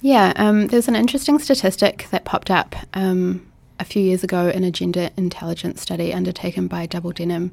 Yeah, 0.00 0.32
um, 0.36 0.68
there's 0.68 0.88
an 0.88 0.94
interesting 0.94 1.38
statistic 1.38 2.06
that 2.10 2.24
popped 2.24 2.50
up 2.50 2.76
um, 2.94 3.44
a 3.80 3.84
few 3.84 4.02
years 4.02 4.22
ago 4.22 4.48
in 4.48 4.62
a 4.62 4.70
gender 4.70 5.10
intelligence 5.16 5.80
study 5.82 6.14
undertaken 6.14 6.68
by 6.68 6.86
Double 6.86 7.10
Denim, 7.10 7.52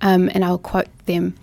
um, 0.00 0.28
and 0.34 0.44
I'll 0.44 0.58
quote 0.58 0.88
them. 1.06 1.36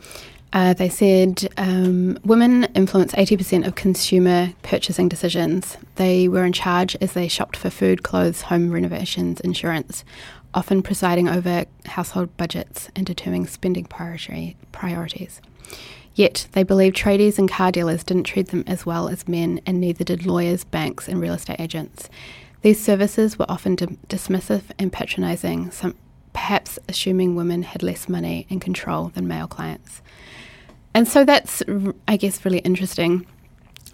Uh, 0.52 0.74
they 0.74 0.90
said 0.90 1.48
um, 1.58 2.18
women 2.24 2.64
influence 2.74 3.14
80% 3.14 3.68
of 3.68 3.76
consumer 3.76 4.54
purchasing 4.64 5.08
decisions. 5.08 5.78
They 5.96 6.28
were 6.28 6.44
in 6.44 6.54
charge 6.54 6.96
as 7.02 7.14
they 7.14 7.28
shopped 7.28 7.56
for 7.56 7.70
food, 7.70 8.02
clothes, 8.02 8.44
home 8.44 8.72
renovations, 8.72 9.40
insurance, 9.42 10.04
often 10.54 10.82
presiding 10.82 11.30
over 11.30 11.66
household 11.86 12.36
budgets 12.36 12.90
and 12.96 13.06
determining 13.06 13.46
spending 13.46 13.86
priority, 13.86 14.58
priorities. 14.72 15.40
Yet 16.16 16.48
they 16.54 16.64
believed 16.64 16.98
tradies 16.98 17.38
and 17.38 17.50
car 17.50 17.72
dealers 17.72 18.04
didn't 18.04 18.24
treat 18.24 18.48
them 18.48 18.64
as 18.66 18.86
well 18.86 19.08
as 19.08 19.28
men, 19.28 19.62
and 19.68 19.80
neither 19.80 20.04
did 20.04 20.26
lawyers, 20.26 20.64
banks, 20.64 21.08
and 21.08 21.22
real 21.22 21.36
estate 21.36 21.60
agents. 21.60 22.10
These 22.62 22.84
services 22.84 23.38
were 23.38 23.46
often 23.48 23.78
dismissive 23.78 24.64
and 24.78 24.92
patronising, 24.92 25.72
perhaps 26.34 26.80
assuming 26.90 27.36
women 27.36 27.64
had 27.64 27.84
less 27.84 28.10
money 28.10 28.48
and 28.50 28.60
control 28.60 29.10
than 29.10 29.28
male 29.28 29.48
clients. 29.48 30.02
And 30.94 31.08
so 31.08 31.24
that's, 31.24 31.64
I 32.08 32.18
guess, 32.18 32.44
really 32.44 32.60
interesting 32.60 33.26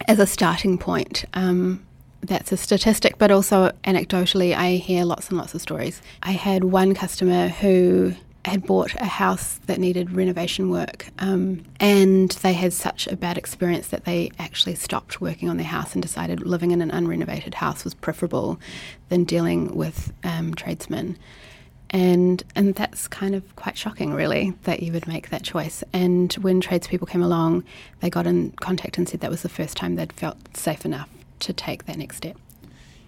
as 0.08 0.20
a 0.20 0.26
starting 0.26 0.78
point. 0.78 1.26
Um, 1.34 1.86
that's 2.22 2.52
a 2.52 2.58
statistic, 2.58 3.18
but 3.18 3.32
also 3.32 3.72
anecdotally, 3.84 4.56
I 4.56 4.76
hear 4.76 5.06
lots 5.06 5.30
and 5.30 5.38
lots 5.38 5.54
of 5.54 5.62
stories. 5.62 6.02
I 6.24 6.32
had 6.32 6.64
one 6.64 6.96
customer 6.96 7.50
who 7.50 8.14
had 8.46 8.66
bought 8.66 8.94
a 8.96 9.06
house 9.06 9.60
that 9.66 9.80
needed 9.80 10.12
renovation 10.12 10.70
work, 10.70 11.08
um, 11.20 11.64
and 11.80 12.30
they 12.30 12.54
had 12.54 12.74
such 12.74 13.08
a 13.08 13.16
bad 13.16 13.38
experience 13.38 13.88
that 13.88 14.06
they 14.06 14.32
actually 14.38 14.76
stopped 14.76 15.20
working 15.20 15.50
on 15.50 15.58
their 15.58 15.66
house 15.66 15.94
and 15.94 16.02
decided 16.02 16.46
living 16.46 16.72
in 16.72 16.82
an 16.82 16.92
unrenovated 16.92 17.56
house 17.56 17.84
was 17.84 17.94
preferable 17.94 18.60
than 19.10 19.24
dealing 19.24 19.76
with 19.76 20.14
um, 20.24 20.54
tradesmen. 20.54 21.18
And 21.92 22.44
and 22.56 22.76
that's 22.76 23.08
kind 23.08 23.36
of 23.36 23.56
quite 23.56 23.78
shocking, 23.78 24.14
really, 24.14 24.54
that 24.64 24.82
you 24.82 24.92
would 24.92 25.08
make 25.08 25.30
that 25.30 25.44
choice. 25.44 25.84
And 25.94 26.34
when 26.34 26.60
tradespeople 26.60 27.08
came 27.08 27.22
along, 27.22 27.64
they 28.00 28.10
got 28.10 28.28
in 28.28 28.52
contact 28.52 28.98
and 28.98 29.08
said 29.08 29.22
that 29.22 29.32
was 29.32 29.44
the 29.44 29.50
first 29.50 29.78
time 29.78 29.96
they'd 29.96 30.14
felt 30.14 30.38
safe 30.58 30.86
enough 30.86 31.10
to 31.40 31.54
take 31.54 31.86
that 31.86 31.98
next 31.98 32.18
step. 32.18 32.38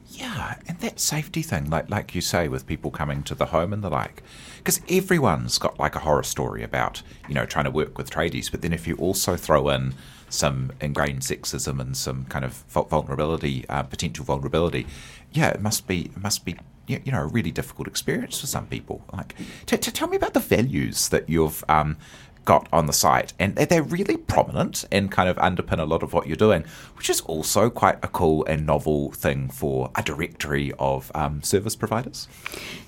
Yeah, 0.09 0.55
and 0.67 0.79
that 0.79 0.99
safety 0.99 1.41
thing, 1.41 1.69
like 1.69 1.89
like 1.89 2.15
you 2.15 2.21
say, 2.21 2.47
with 2.47 2.65
people 2.65 2.91
coming 2.91 3.23
to 3.23 3.35
the 3.35 3.47
home 3.47 3.73
and 3.73 3.83
the 3.83 3.89
like, 3.89 4.23
because 4.57 4.79
everyone's 4.89 5.57
got 5.57 5.77
like 5.79 5.95
a 5.95 5.99
horror 5.99 6.23
story 6.23 6.63
about 6.63 7.01
you 7.27 7.35
know 7.35 7.45
trying 7.45 7.65
to 7.65 7.71
work 7.71 7.97
with 7.97 8.09
tradies, 8.09 8.49
but 8.49 8.61
then 8.61 8.71
if 8.71 8.87
you 8.87 8.95
also 8.95 9.35
throw 9.35 9.69
in 9.69 9.93
some 10.29 10.71
ingrained 10.81 11.21
sexism 11.21 11.79
and 11.79 11.95
some 11.95 12.25
kind 12.25 12.45
of 12.45 12.53
vulnerability, 12.69 13.65
uh, 13.69 13.83
potential 13.83 14.23
vulnerability, 14.23 14.87
yeah, 15.31 15.49
it 15.49 15.61
must 15.61 15.87
be 15.87 16.03
it 16.05 16.21
must 16.21 16.45
be 16.45 16.55
you 16.87 17.11
know 17.11 17.21
a 17.21 17.27
really 17.27 17.51
difficult 17.51 17.87
experience 17.87 18.39
for 18.39 18.47
some 18.47 18.65
people. 18.67 19.03
Like, 19.13 19.35
t- 19.65 19.77
t- 19.77 19.91
tell 19.91 20.07
me 20.07 20.17
about 20.17 20.33
the 20.33 20.39
values 20.39 21.09
that 21.09 21.29
you've 21.29 21.63
um, 21.69 21.97
got 22.45 22.67
on 22.71 22.85
the 22.85 22.93
site, 22.93 23.33
and 23.37 23.55
they're 23.55 23.83
really 23.83 24.15
prominent 24.15 24.85
and 24.89 25.11
kind 25.11 25.27
of 25.27 25.35
underpin 25.35 25.79
a 25.79 25.85
lot 25.85 26.01
of 26.01 26.13
what 26.13 26.27
you're 26.27 26.37
doing, 26.37 26.63
which 26.95 27.09
is 27.09 27.19
also 27.21 27.69
quite 27.69 27.97
a 28.01 28.07
cool 28.07 28.45
and 28.45 28.65
novel 28.65 29.11
thing 29.11 29.49
for 29.49 29.91
a 29.95 30.01
directory 30.01 30.71
of 30.79 31.11
um, 31.13 31.43
service 31.43 31.75
providers. 31.75 32.27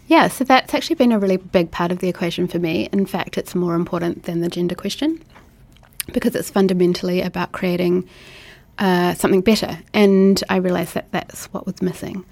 Yeah, 0.07 0.29
so 0.29 0.45
that's 0.45 0.73
actually 0.73 0.95
been 0.95 1.11
a 1.11 1.19
really 1.19 1.37
big 1.37 1.71
part 1.71 1.91
of 1.91 1.99
the 1.99 2.07
equation 2.07 2.47
for 2.47 2.57
me. 2.57 2.87
In 2.93 3.05
fact, 3.05 3.37
it's 3.37 3.53
more 3.53 3.75
important 3.75 4.23
than 4.23 4.39
the 4.39 4.49
gender 4.49 4.75
question 4.75 5.21
because 6.13 6.35
it's 6.35 6.49
fundamentally 6.49 7.21
about 7.21 7.51
creating 7.51 8.07
uh, 8.79 9.13
something 9.13 9.41
better. 9.41 9.77
And 9.93 10.43
I 10.49 10.55
realised 10.55 10.93
that 10.95 11.11
that's 11.11 11.45
what 11.47 11.65
was 11.65 11.81
missing. 11.81 12.25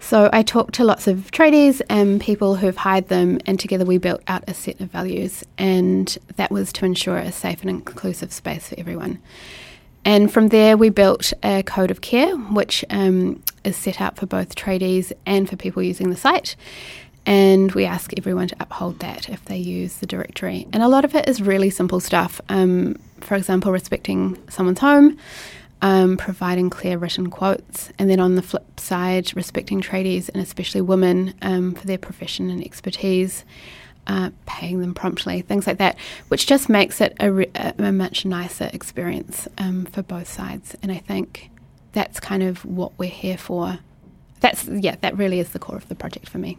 So 0.00 0.28
I 0.32 0.42
talked 0.42 0.74
to 0.74 0.84
lots 0.84 1.06
of 1.06 1.30
tradies 1.32 1.80
and 1.88 2.20
people 2.20 2.56
who've 2.56 2.76
hired 2.76 3.08
them, 3.08 3.40
and 3.46 3.58
together 3.58 3.86
we 3.86 3.96
built 3.96 4.22
out 4.28 4.44
a 4.46 4.54
set 4.54 4.80
of 4.80 4.90
values. 4.90 5.44
And 5.56 6.16
that 6.36 6.50
was 6.50 6.72
to 6.74 6.84
ensure 6.84 7.16
a 7.16 7.32
safe 7.32 7.62
and 7.62 7.70
inclusive 7.70 8.32
space 8.32 8.68
for 8.68 8.78
everyone. 8.78 9.18
And 10.04 10.30
from 10.30 10.48
there, 10.48 10.76
we 10.76 10.90
built 10.90 11.32
a 11.42 11.62
code 11.62 11.90
of 11.90 12.02
care, 12.02 12.36
which 12.36 12.84
um, 12.90 13.42
is 13.64 13.76
set 13.76 14.02
out 14.02 14.16
for 14.16 14.26
both 14.26 14.54
tradies 14.54 15.12
and 15.24 15.48
for 15.48 15.56
people 15.56 15.82
using 15.82 16.10
the 16.10 16.16
site. 16.16 16.56
And 17.24 17.72
we 17.72 17.86
ask 17.86 18.12
everyone 18.18 18.48
to 18.48 18.56
uphold 18.60 18.98
that 18.98 19.30
if 19.30 19.42
they 19.46 19.56
use 19.56 19.96
the 19.96 20.06
directory. 20.06 20.68
And 20.74 20.82
a 20.82 20.88
lot 20.88 21.06
of 21.06 21.14
it 21.14 21.26
is 21.26 21.40
really 21.40 21.70
simple 21.70 22.00
stuff. 22.00 22.38
Um, 22.50 22.96
for 23.20 23.34
example, 23.34 23.72
respecting 23.72 24.36
someone's 24.50 24.80
home, 24.80 25.16
um, 25.84 26.16
providing 26.16 26.70
clear 26.70 26.96
written 26.96 27.28
quotes, 27.28 27.90
and 27.98 28.08
then 28.08 28.18
on 28.18 28.36
the 28.36 28.42
flip 28.42 28.80
side, 28.80 29.36
respecting 29.36 29.82
tradies 29.82 30.30
and 30.30 30.42
especially 30.42 30.80
women 30.80 31.34
um, 31.42 31.74
for 31.74 31.86
their 31.86 31.98
profession 31.98 32.48
and 32.48 32.64
expertise, 32.64 33.44
uh, 34.06 34.30
paying 34.46 34.80
them 34.80 34.94
promptly, 34.94 35.42
things 35.42 35.66
like 35.66 35.76
that, 35.76 35.98
which 36.28 36.46
just 36.46 36.70
makes 36.70 37.02
it 37.02 37.14
a, 37.20 37.30
re- 37.30 37.50
a 37.54 37.92
much 37.92 38.24
nicer 38.24 38.70
experience 38.72 39.46
um, 39.58 39.84
for 39.84 40.02
both 40.02 40.26
sides. 40.26 40.74
And 40.82 40.90
I 40.90 40.98
think 40.98 41.50
that's 41.92 42.18
kind 42.18 42.42
of 42.42 42.64
what 42.64 42.92
we're 42.96 43.10
here 43.10 43.36
for. 43.36 43.78
That's 44.40 44.66
yeah, 44.66 44.96
that 45.02 45.18
really 45.18 45.38
is 45.38 45.50
the 45.50 45.58
core 45.58 45.76
of 45.76 45.88
the 45.88 45.94
project 45.94 46.30
for 46.30 46.38
me. 46.38 46.56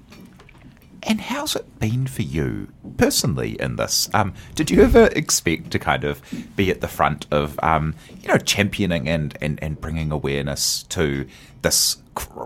And 1.08 1.22
how's 1.22 1.56
it 1.56 1.80
been 1.80 2.08
for 2.08 2.24
you 2.24 2.70
personally 2.98 3.62
in 3.62 3.76
this? 3.76 4.10
Um, 4.14 4.34
did 4.56 4.72
you 4.72 4.82
ever 4.82 5.06
expect 5.16 5.70
to 5.72 5.80
kind 5.80 6.04
of 6.04 6.20
be 6.56 6.72
at 6.72 6.82
the 6.82 6.88
front 6.88 7.28
of, 7.30 7.60
um, 7.62 7.94
you 8.22 8.28
know, 8.28 8.38
championing 8.38 9.08
and, 9.08 9.38
and, 9.40 9.62
and 9.62 9.80
bringing 9.80 10.12
awareness 10.12 10.84
to 10.84 11.28
this 11.62 11.98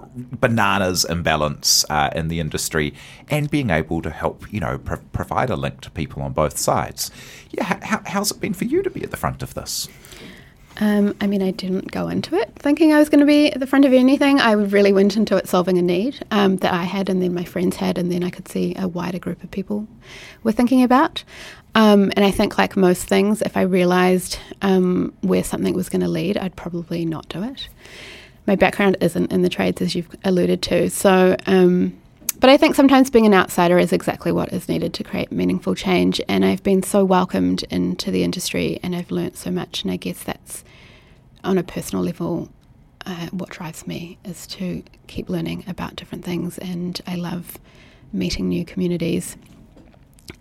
bananas 0.10 1.06
imbalance 1.06 1.86
uh, 1.90 2.10
in 2.16 2.28
the 2.28 2.40
industry 2.40 2.94
and 3.30 3.50
being 3.50 3.70
able 3.70 4.02
to 4.02 4.10
help, 4.10 4.52
you 4.52 4.60
know, 4.60 4.78
pro- 4.78 4.98
provide 5.14 5.50
a 5.50 5.56
link 5.56 5.80
to 5.82 5.92
people 5.92 6.22
on 6.22 6.34
both 6.34 6.58
sides? 6.58 7.12
Yeah, 7.52 7.80
how, 7.86 8.02
how's 8.06 8.32
it 8.32 8.42
been 8.42 8.54
for 8.54 8.66
you 8.66 8.84
to 8.84 8.90
be 8.90 9.04
at 9.04 9.12
the 9.12 9.18
front 9.18 9.42
of 9.42 9.54
this? 9.54 9.88
Um, 10.80 11.14
I 11.20 11.28
mean, 11.28 11.42
I 11.42 11.52
didn't 11.52 11.92
go 11.92 12.08
into 12.08 12.36
it 12.36 12.54
thinking 12.56 12.94
I 12.94 13.00
was 13.00 13.10
going 13.10 13.20
to 13.20 13.26
be 13.26 13.52
at 13.52 13.60
the 13.60 13.68
front 13.68 13.86
of 13.86 13.92
anything. 13.92 14.40
I 14.40 14.54
really 14.54 14.94
went 14.94 15.18
into 15.18 15.36
it 15.36 15.48
solving 15.48 15.78
a 15.78 15.82
need 15.82 16.26
um, 16.32 16.58
that 16.58 16.74
I 16.74 16.84
had, 16.84 17.10
and 17.10 17.22
then 17.22 17.34
my 17.34 17.44
friends 17.44 17.76
had, 17.76 17.98
and 17.98 18.12
then 18.12 18.24
I 18.24 18.30
could 18.30 18.48
see 18.48 18.76
a 18.78 18.88
wider 18.88 19.20
group 19.20 19.44
of 19.44 19.52
people 19.52 19.88
were 20.44 20.54
thinking 20.54 20.84
about. 20.84 21.24
Um, 21.76 22.12
and 22.16 22.24
I 22.24 22.32
think, 22.32 22.58
like 22.58 22.78
most 22.78 23.04
things, 23.04 23.42
if 23.42 23.58
I 23.58 23.62
realised 23.62 24.40
um, 24.62 25.14
where 25.22 25.44
something 25.44 25.76
was 25.76 25.90
going 25.90 26.02
to 26.02 26.08
lead, 26.08 26.38
I'd 26.38 26.56
probably 26.56 27.06
not 27.06 27.28
do 27.28 27.44
it. 27.44 27.68
My 28.48 28.56
background 28.56 28.98
isn't 29.02 29.32
in 29.32 29.42
the 29.42 29.50
trades, 29.50 29.82
as 29.82 29.96
you've 29.96 30.10
alluded 30.24 30.62
to. 30.64 30.90
So, 30.90 31.36
um, 31.46 31.99
but 32.40 32.50
I 32.50 32.58
think 32.58 32.76
sometimes 32.76 33.10
being 33.10 33.26
an 33.26 33.34
outsider 33.34 33.78
is 33.78 33.92
exactly 33.92 34.32
what 34.32 34.54
is 34.54 34.70
needed 34.70 34.94
to 34.96 35.04
create 35.04 35.32
meaningful 35.32 35.76
change. 35.76 36.22
And 36.28 36.46
I've 36.46 36.64
been 36.64 36.84
so 36.84 37.04
welcomed 37.04 37.64
into 37.64 38.12
the 38.12 38.24
industry, 38.24 38.80
and 38.82 38.96
I've 38.96 39.12
learnt 39.12 39.38
so 39.38 39.52
much. 39.52 39.84
And 39.84 39.92
I 39.92 39.98
guess 39.98 40.24
that's 40.24 40.64
on 41.44 41.58
a 41.58 41.64
personal 41.64 42.04
level, 42.04 42.50
uh, 43.06 43.28
what 43.32 43.50
drives 43.50 43.88
me 43.88 44.18
is 44.24 44.48
to 44.48 44.84
keep 45.08 45.30
learning 45.30 45.64
about 45.68 45.96
different 45.96 46.24
things, 46.24 46.58
and 46.58 47.00
I 47.08 47.16
love 47.16 47.58
meeting 48.14 48.50
new 48.50 48.66
communities. 48.66 49.38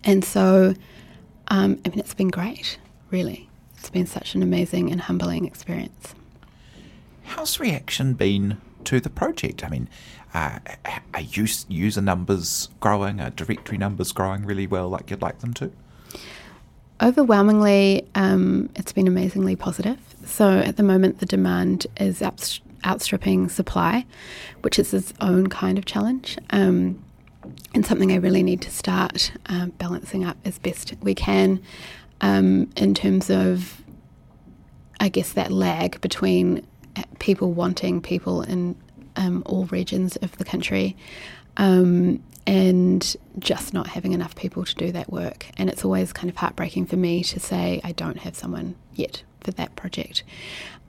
And 0.03 0.23
so, 0.23 0.73
um, 1.49 1.79
I 1.85 1.89
mean, 1.89 1.99
it's 1.99 2.13
been 2.13 2.29
great, 2.29 2.77
really. 3.11 3.49
It's 3.77 3.89
been 3.89 4.07
such 4.07 4.35
an 4.35 4.43
amazing 4.43 4.91
and 4.91 5.01
humbling 5.01 5.45
experience. 5.45 6.15
How's 7.23 7.59
reaction 7.59 8.13
been 8.13 8.57
to 8.85 8.99
the 8.99 9.09
project? 9.09 9.63
I 9.63 9.69
mean, 9.69 9.89
uh, 10.33 10.59
are 11.13 11.21
use, 11.21 11.65
user 11.69 12.01
numbers 12.01 12.69
growing? 12.79 13.19
Are 13.19 13.29
directory 13.29 13.77
numbers 13.77 14.11
growing 14.11 14.45
really 14.45 14.67
well, 14.67 14.89
like 14.89 15.09
you'd 15.09 15.21
like 15.21 15.39
them 15.39 15.53
to? 15.55 15.71
Overwhelmingly, 17.01 18.07
um, 18.15 18.69
it's 18.75 18.91
been 18.91 19.07
amazingly 19.07 19.55
positive. 19.55 19.97
So 20.25 20.59
at 20.59 20.77
the 20.77 20.83
moment, 20.83 21.19
the 21.19 21.25
demand 21.25 21.87
is 21.97 22.21
outstripping 22.85 23.49
supply, 23.49 24.05
which 24.61 24.77
is 24.77 24.93
its 24.93 25.13
own 25.21 25.47
kind 25.47 25.77
of 25.77 25.85
challenge. 25.85 26.37
Um, 26.49 27.03
and 27.73 27.85
something 27.85 28.11
I 28.11 28.15
really 28.15 28.43
need 28.43 28.61
to 28.63 28.71
start 28.71 29.31
uh, 29.47 29.67
balancing 29.67 30.25
up 30.25 30.37
as 30.45 30.59
best 30.59 30.93
we 31.01 31.15
can 31.15 31.61
um, 32.21 32.69
in 32.75 32.93
terms 32.93 33.29
of, 33.29 33.81
I 34.99 35.09
guess, 35.09 35.33
that 35.33 35.51
lag 35.51 36.01
between 36.01 36.65
people 37.19 37.51
wanting 37.53 38.01
people 38.01 38.41
in 38.41 38.75
um, 39.15 39.43
all 39.45 39.65
regions 39.65 40.15
of 40.17 40.37
the 40.37 40.45
country 40.45 40.95
um, 41.57 42.23
and 42.47 43.15
just 43.37 43.73
not 43.73 43.87
having 43.87 44.13
enough 44.13 44.35
people 44.35 44.63
to 44.65 44.75
do 44.75 44.91
that 44.91 45.11
work. 45.11 45.47
And 45.57 45.69
it's 45.69 45.85
always 45.85 46.13
kind 46.13 46.29
of 46.29 46.37
heartbreaking 46.37 46.85
for 46.87 46.95
me 46.95 47.23
to 47.25 47.39
say 47.39 47.81
I 47.83 47.91
don't 47.91 48.19
have 48.19 48.35
someone 48.35 48.75
yet 48.95 49.23
for 49.41 49.51
that 49.51 49.75
project. 49.75 50.23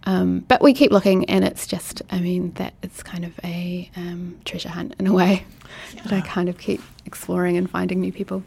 Um, 0.05 0.41
but 0.49 0.63
we 0.63 0.73
keep 0.73 0.93
looking, 0.93 1.27
and 1.27 1.45
it's 1.45 1.67
just, 1.67 2.01
I 2.11 2.21
mean, 2.21 2.53
that 2.53 2.73
it's 2.83 3.03
kind 3.03 3.25
of 3.25 3.39
a 3.45 3.91
um, 3.97 4.39
treasure 4.47 4.71
hunt 4.71 4.95
in 4.99 5.07
a 5.07 5.13
way 5.13 5.45
yeah. 5.95 6.03
that 6.05 6.13
I 6.13 6.21
kind 6.23 6.49
of 6.49 6.57
keep 6.57 6.81
exploring 7.05 7.59
and 7.59 7.69
finding 7.69 8.01
new 8.01 8.13
people. 8.13 8.43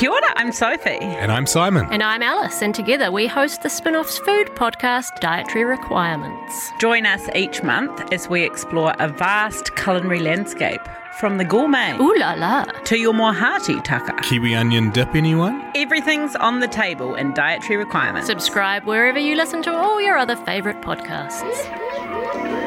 Kia 0.00 0.10
ora, 0.10 0.32
I'm 0.36 0.50
Sophie. 0.50 0.98
And 0.98 1.30
I'm 1.30 1.44
Simon. 1.44 1.86
And 1.90 2.02
I'm 2.02 2.22
Alice, 2.22 2.62
and 2.62 2.74
together 2.74 3.12
we 3.12 3.26
host 3.26 3.60
the 3.60 3.68
Spinoff's 3.68 4.16
food 4.16 4.46
podcast, 4.54 5.20
Dietary 5.20 5.64
Requirements. 5.64 6.70
Join 6.80 7.04
us 7.04 7.28
each 7.34 7.62
month 7.62 8.10
as 8.10 8.26
we 8.26 8.42
explore 8.42 8.94
a 8.98 9.08
vast 9.08 9.76
culinary 9.76 10.20
landscape 10.20 10.80
from 11.18 11.36
the 11.36 11.44
gourmet 11.44 11.98
Ooh 12.00 12.14
la 12.16 12.32
la. 12.32 12.64
to 12.64 12.96
your 12.96 13.12
more 13.12 13.34
hearty 13.34 13.78
tucker. 13.82 14.16
Kiwi 14.22 14.54
onion 14.54 14.88
dip, 14.88 15.14
anyone? 15.14 15.70
Everything's 15.74 16.34
on 16.34 16.60
the 16.60 16.68
table 16.68 17.14
in 17.14 17.34
dietary 17.34 17.76
requirements. 17.76 18.26
Subscribe 18.26 18.84
wherever 18.84 19.18
you 19.18 19.36
listen 19.36 19.62
to 19.64 19.70
all 19.70 20.00
your 20.00 20.16
other 20.16 20.34
favourite 20.34 20.80
podcasts. 20.80 22.59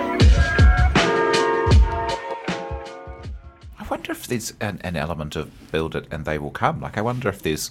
Wonder 3.94 4.12
if 4.12 4.26
there's 4.26 4.54
an, 4.60 4.82
an 4.84 4.96
element 4.96 5.36
of 5.36 5.72
build 5.72 5.96
it 5.96 6.08
and 6.10 6.26
they 6.26 6.40
will 6.40 6.50
come. 6.50 6.82
Like, 6.82 6.98
I 6.98 7.02
wonder 7.02 7.30
if 7.30 7.44
there's 7.44 7.70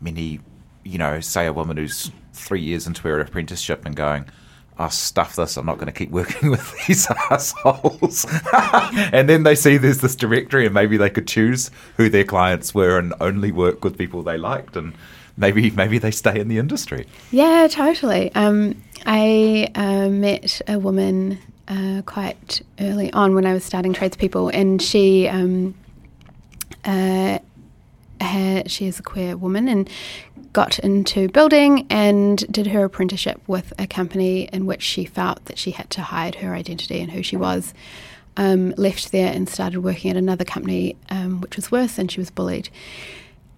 many, 0.00 0.40
you 0.82 0.98
know, 0.98 1.20
say 1.20 1.46
a 1.46 1.52
woman 1.52 1.76
who's 1.76 2.10
three 2.32 2.60
years 2.60 2.88
into 2.88 3.02
her 3.02 3.20
apprenticeship 3.20 3.86
and 3.86 3.94
going, 3.94 4.24
oh, 4.80 4.88
stuff 4.88 5.36
this, 5.36 5.56
I'm 5.56 5.64
not 5.64 5.76
going 5.76 5.86
to 5.86 5.92
keep 5.92 6.10
working 6.10 6.50
with 6.54 6.74
these 6.86 7.06
assholes. 7.30 8.26
and 9.12 9.28
then 9.28 9.44
they 9.44 9.54
see 9.54 9.76
there's 9.76 10.00
this 10.00 10.16
directory 10.16 10.66
and 10.66 10.74
maybe 10.74 10.96
they 10.96 11.08
could 11.08 11.28
choose 11.28 11.70
who 11.98 12.08
their 12.08 12.24
clients 12.24 12.74
were 12.74 12.98
and 12.98 13.14
only 13.20 13.52
work 13.52 13.84
with 13.84 13.96
people 13.96 14.24
they 14.24 14.36
liked 14.36 14.76
and 14.76 14.92
maybe 15.36 15.70
maybe 15.70 15.98
they 15.98 16.10
stay 16.10 16.40
in 16.40 16.48
the 16.48 16.58
industry. 16.58 17.06
Yeah, 17.30 17.68
totally. 17.70 18.34
Um, 18.34 18.82
I 19.06 19.68
uh, 19.76 20.08
met 20.08 20.60
a 20.66 20.80
woman 20.80 21.38
uh, 21.68 22.02
quite 22.06 22.62
early 22.80 23.12
on 23.12 23.34
when 23.34 23.46
I 23.46 23.52
was 23.52 23.64
starting 23.64 23.92
tradespeople 23.92 24.48
and 24.48 24.80
she 24.80 25.28
um, 25.28 25.74
uh, 26.84 27.38
she 28.66 28.86
is 28.86 28.98
a 28.98 29.02
queer 29.02 29.36
woman 29.36 29.68
and 29.68 29.88
got 30.52 30.78
into 30.78 31.28
building 31.28 31.86
and 31.90 32.38
did 32.52 32.68
her 32.68 32.84
apprenticeship 32.84 33.40
with 33.46 33.72
a 33.78 33.86
company 33.86 34.48
in 34.52 34.66
which 34.66 34.82
she 34.82 35.04
felt 35.04 35.44
that 35.46 35.58
she 35.58 35.72
had 35.72 35.90
to 35.90 36.02
hide 36.02 36.36
her 36.36 36.54
identity 36.54 37.00
and 37.00 37.10
who 37.10 37.22
she 37.22 37.36
was. 37.36 37.74
Um, 38.36 38.74
left 38.76 39.12
there 39.12 39.32
and 39.32 39.48
started 39.48 39.80
working 39.80 40.10
at 40.10 40.16
another 40.16 40.44
company, 40.44 40.96
um, 41.08 41.40
which 41.40 41.54
was 41.54 41.70
worse, 41.70 41.98
and 41.98 42.10
she 42.10 42.18
was 42.18 42.30
bullied. 42.30 42.68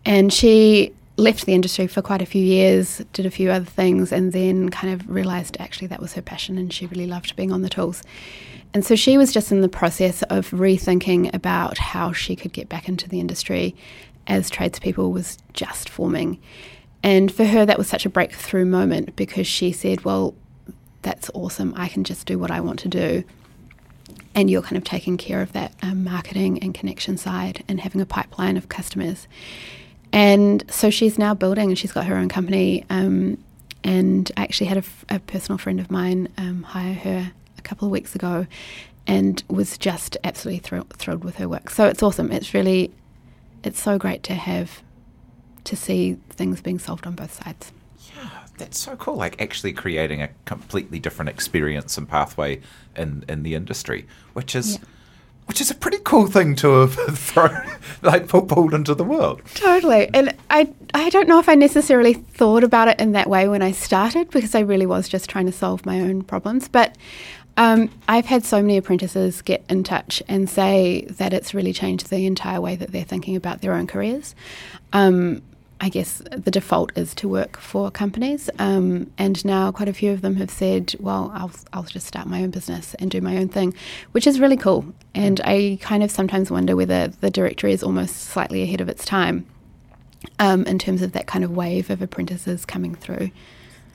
And 0.04 0.30
she 0.30 0.92
left 1.16 1.46
the 1.46 1.54
industry 1.54 1.86
for 1.86 2.02
quite 2.02 2.20
a 2.20 2.26
few 2.26 2.42
years, 2.42 3.02
did 3.12 3.26
a 3.26 3.30
few 3.30 3.50
other 3.50 3.64
things, 3.64 4.12
and 4.12 4.32
then 4.32 4.68
kind 4.68 4.92
of 4.92 5.08
realised 5.08 5.56
actually 5.58 5.86
that 5.88 6.00
was 6.00 6.12
her 6.12 6.22
passion 6.22 6.58
and 6.58 6.72
she 6.72 6.86
really 6.86 7.06
loved 7.06 7.34
being 7.36 7.52
on 7.52 7.62
the 7.62 7.68
tools. 7.68 8.02
And 8.74 8.84
so 8.84 8.94
she 8.94 9.16
was 9.16 9.32
just 9.32 9.50
in 9.50 9.62
the 9.62 9.68
process 9.68 10.22
of 10.24 10.50
rethinking 10.50 11.32
about 11.34 11.78
how 11.78 12.12
she 12.12 12.36
could 12.36 12.52
get 12.52 12.68
back 12.68 12.88
into 12.88 13.08
the 13.08 13.20
industry 13.20 13.74
as 14.26 14.50
tradespeople 14.50 15.12
was 15.12 15.38
just 15.54 15.88
forming. 15.88 16.38
And 17.02 17.32
for 17.32 17.44
her, 17.44 17.64
that 17.64 17.78
was 17.78 17.88
such 17.88 18.04
a 18.04 18.10
breakthrough 18.10 18.64
moment 18.64 19.16
because 19.16 19.46
she 19.46 19.72
said, 19.72 20.04
Well, 20.04 20.34
that's 21.02 21.30
awesome. 21.32 21.72
I 21.76 21.88
can 21.88 22.04
just 22.04 22.26
do 22.26 22.38
what 22.38 22.50
I 22.50 22.60
want 22.60 22.80
to 22.80 22.88
do. 22.88 23.24
And 24.34 24.50
you're 24.50 24.62
kind 24.62 24.76
of 24.76 24.84
taking 24.84 25.16
care 25.16 25.40
of 25.40 25.52
that 25.52 25.72
um, 25.80 26.04
marketing 26.04 26.58
and 26.58 26.74
connection 26.74 27.16
side 27.16 27.64
and 27.68 27.80
having 27.80 28.00
a 28.00 28.06
pipeline 28.06 28.56
of 28.56 28.68
customers. 28.68 29.26
And 30.12 30.64
so 30.70 30.90
she's 30.90 31.18
now 31.18 31.34
building 31.34 31.68
and 31.68 31.78
she's 31.78 31.92
got 31.92 32.06
her 32.06 32.16
own 32.16 32.28
company. 32.28 32.84
Um, 32.90 33.38
and 33.84 34.30
I 34.36 34.42
actually 34.42 34.68
had 34.68 34.78
a, 34.78 35.14
a 35.16 35.18
personal 35.20 35.58
friend 35.58 35.78
of 35.78 35.90
mine 35.90 36.28
um, 36.38 36.62
hire 36.62 36.94
her 36.94 37.32
a 37.58 37.62
couple 37.62 37.86
of 37.86 37.92
weeks 37.92 38.14
ago 38.14 38.46
and 39.06 39.42
was 39.48 39.78
just 39.78 40.16
absolutely 40.24 40.58
thr- 40.60 40.86
thrilled 40.96 41.24
with 41.24 41.36
her 41.36 41.48
work. 41.48 41.70
So 41.70 41.86
it's 41.86 42.02
awesome. 42.02 42.32
It's 42.32 42.54
really, 42.54 42.92
it's 43.62 43.80
so 43.80 43.98
great 43.98 44.22
to 44.24 44.34
have 44.34 44.82
to 45.64 45.76
see 45.76 46.16
things 46.30 46.60
being 46.60 46.78
solved 46.78 47.06
on 47.06 47.14
both 47.14 47.42
sides. 47.44 47.72
Yeah, 48.16 48.28
that's 48.58 48.78
so 48.78 48.96
cool. 48.96 49.16
Like 49.16 49.40
actually 49.40 49.72
creating 49.72 50.22
a 50.22 50.30
completely 50.44 50.98
different 50.98 51.28
experience 51.28 51.98
and 51.98 52.08
pathway 52.08 52.60
in, 52.96 53.24
in 53.28 53.42
the 53.42 53.54
industry, 53.54 54.06
which 54.32 54.54
is. 54.54 54.74
Yeah. 54.74 54.84
Which 55.46 55.60
is 55.60 55.70
a 55.70 55.74
pretty 55.74 55.98
cool 56.04 56.26
thing 56.26 56.56
to 56.56 56.80
have 56.80 56.94
thrown, 57.18 57.66
like 58.02 58.28
pulled 58.28 58.74
into 58.74 58.94
the 58.94 59.04
world. 59.04 59.42
Totally, 59.54 60.08
and 60.12 60.34
I 60.50 60.68
I 60.92 61.08
don't 61.10 61.28
know 61.28 61.38
if 61.38 61.48
I 61.48 61.54
necessarily 61.54 62.14
thought 62.14 62.64
about 62.64 62.88
it 62.88 63.00
in 63.00 63.12
that 63.12 63.28
way 63.28 63.48
when 63.48 63.62
I 63.62 63.72
started 63.72 64.30
because 64.30 64.54
I 64.54 64.60
really 64.60 64.86
was 64.86 65.08
just 65.08 65.30
trying 65.30 65.46
to 65.46 65.52
solve 65.52 65.86
my 65.86 66.00
own 66.00 66.22
problems. 66.22 66.68
But 66.68 66.96
um, 67.56 67.90
I've 68.06 68.26
had 68.26 68.44
so 68.44 68.60
many 68.60 68.76
apprentices 68.76 69.40
get 69.40 69.64
in 69.68 69.82
touch 69.82 70.22
and 70.28 70.48
say 70.48 71.06
that 71.10 71.32
it's 71.32 71.54
really 71.54 71.72
changed 71.72 72.10
the 72.10 72.26
entire 72.26 72.60
way 72.60 72.76
that 72.76 72.92
they're 72.92 73.04
thinking 73.04 73.36
about 73.36 73.62
their 73.62 73.72
own 73.72 73.86
careers. 73.86 74.34
Um, 74.92 75.42
I 75.80 75.90
guess 75.90 76.22
the 76.30 76.50
default 76.50 76.96
is 76.96 77.14
to 77.16 77.28
work 77.28 77.58
for 77.58 77.90
companies, 77.90 78.48
um, 78.58 79.10
and 79.18 79.44
now 79.44 79.70
quite 79.70 79.88
a 79.88 79.92
few 79.92 80.10
of 80.10 80.22
them 80.22 80.36
have 80.36 80.50
said, 80.50 80.94
"Well, 80.98 81.30
I'll 81.34 81.50
I'll 81.72 81.82
just 81.82 82.06
start 82.06 82.26
my 82.26 82.42
own 82.42 82.50
business 82.50 82.94
and 82.94 83.10
do 83.10 83.20
my 83.20 83.36
own 83.36 83.48
thing," 83.48 83.74
which 84.12 84.26
is 84.26 84.40
really 84.40 84.56
cool. 84.56 84.86
And 85.14 85.40
I 85.44 85.78
kind 85.82 86.02
of 86.02 86.10
sometimes 86.10 86.50
wonder 86.50 86.76
whether 86.76 87.08
the 87.08 87.30
directory 87.30 87.72
is 87.72 87.82
almost 87.82 88.16
slightly 88.16 88.62
ahead 88.62 88.80
of 88.80 88.88
its 88.88 89.04
time 89.04 89.46
um, 90.38 90.64
in 90.64 90.78
terms 90.78 91.02
of 91.02 91.12
that 91.12 91.26
kind 91.26 91.44
of 91.44 91.50
wave 91.50 91.90
of 91.90 92.00
apprentices 92.00 92.64
coming 92.64 92.94
through. 92.94 93.30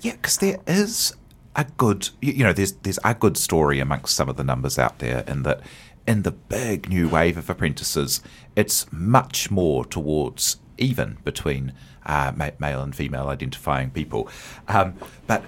Yeah, 0.02 0.14
because 0.14 0.38
there 0.38 0.60
is 0.68 1.14
a 1.56 1.66
good, 1.78 2.10
you 2.22 2.44
know, 2.44 2.54
there's 2.54 2.74
there's 2.74 3.00
a 3.04 3.16
good 3.16 3.38
story 3.38 3.80
amongst 3.80 4.16
some 4.16 4.30
of 4.30 4.38
the 4.38 4.44
numbers 4.44 4.78
out 4.78 5.00
there, 5.00 5.24
in 5.28 5.44
that 5.44 5.62
in 6.08 6.24
the 6.24 6.32
big 6.32 6.90
new 6.90 7.08
wave 7.08 7.38
of 7.38 7.50
apprentices, 7.50 8.22
it's 8.56 8.92
much 8.92 9.52
more 9.52 9.86
towards 9.86 10.58
even 10.82 11.18
between 11.24 11.74
uh, 12.06 12.32
male 12.60 12.82
and 12.82 12.96
female 12.96 13.28
identifying 13.28 13.92
people. 13.92 14.28
Um, 14.68 14.96
but 15.28 15.44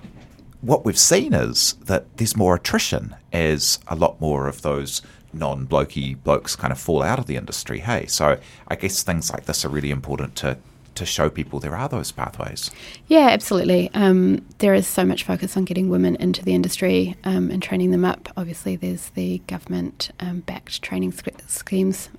what 0.61 0.85
we've 0.85 0.97
seen 0.97 1.33
is 1.33 1.73
that 1.85 2.17
there's 2.17 2.37
more 2.37 2.55
attrition 2.55 3.15
as 3.33 3.79
a 3.87 3.95
lot 3.95 4.21
more 4.21 4.47
of 4.47 4.61
those 4.61 5.01
non 5.33 5.67
blokey 5.67 6.21
blokes 6.23 6.55
kind 6.55 6.71
of 6.71 6.79
fall 6.79 7.01
out 7.01 7.19
of 7.19 7.25
the 7.25 7.35
industry. 7.35 7.79
Hey, 7.79 8.05
so 8.05 8.39
I 8.67 8.75
guess 8.75 9.03
things 9.03 9.31
like 9.31 9.45
this 9.45 9.65
are 9.65 9.69
really 9.69 9.91
important 9.91 10.35
to 10.37 10.57
to 10.95 11.05
show 11.07 11.27
people 11.27 11.59
there 11.59 11.75
are 11.75 11.89
those 11.89 12.11
pathways. 12.11 12.69
Yeah, 13.07 13.29
absolutely. 13.31 13.89
Um, 13.95 14.45
there 14.59 14.75
is 14.75 14.85
so 14.85 15.03
much 15.03 15.23
focus 15.23 15.57
on 15.57 15.65
getting 15.65 15.89
women 15.89 16.15
into 16.17 16.45
the 16.45 16.53
industry 16.53 17.15
um, 17.23 17.49
and 17.49 17.63
training 17.63 17.89
them 17.89 18.05
up. 18.05 18.29
Obviously, 18.37 18.75
there's 18.75 19.09
the 19.09 19.39
government 19.47 20.11
um, 20.19 20.41
backed 20.41 20.83
training 20.83 21.11
sch- 21.11 21.29
schemes. 21.47 22.09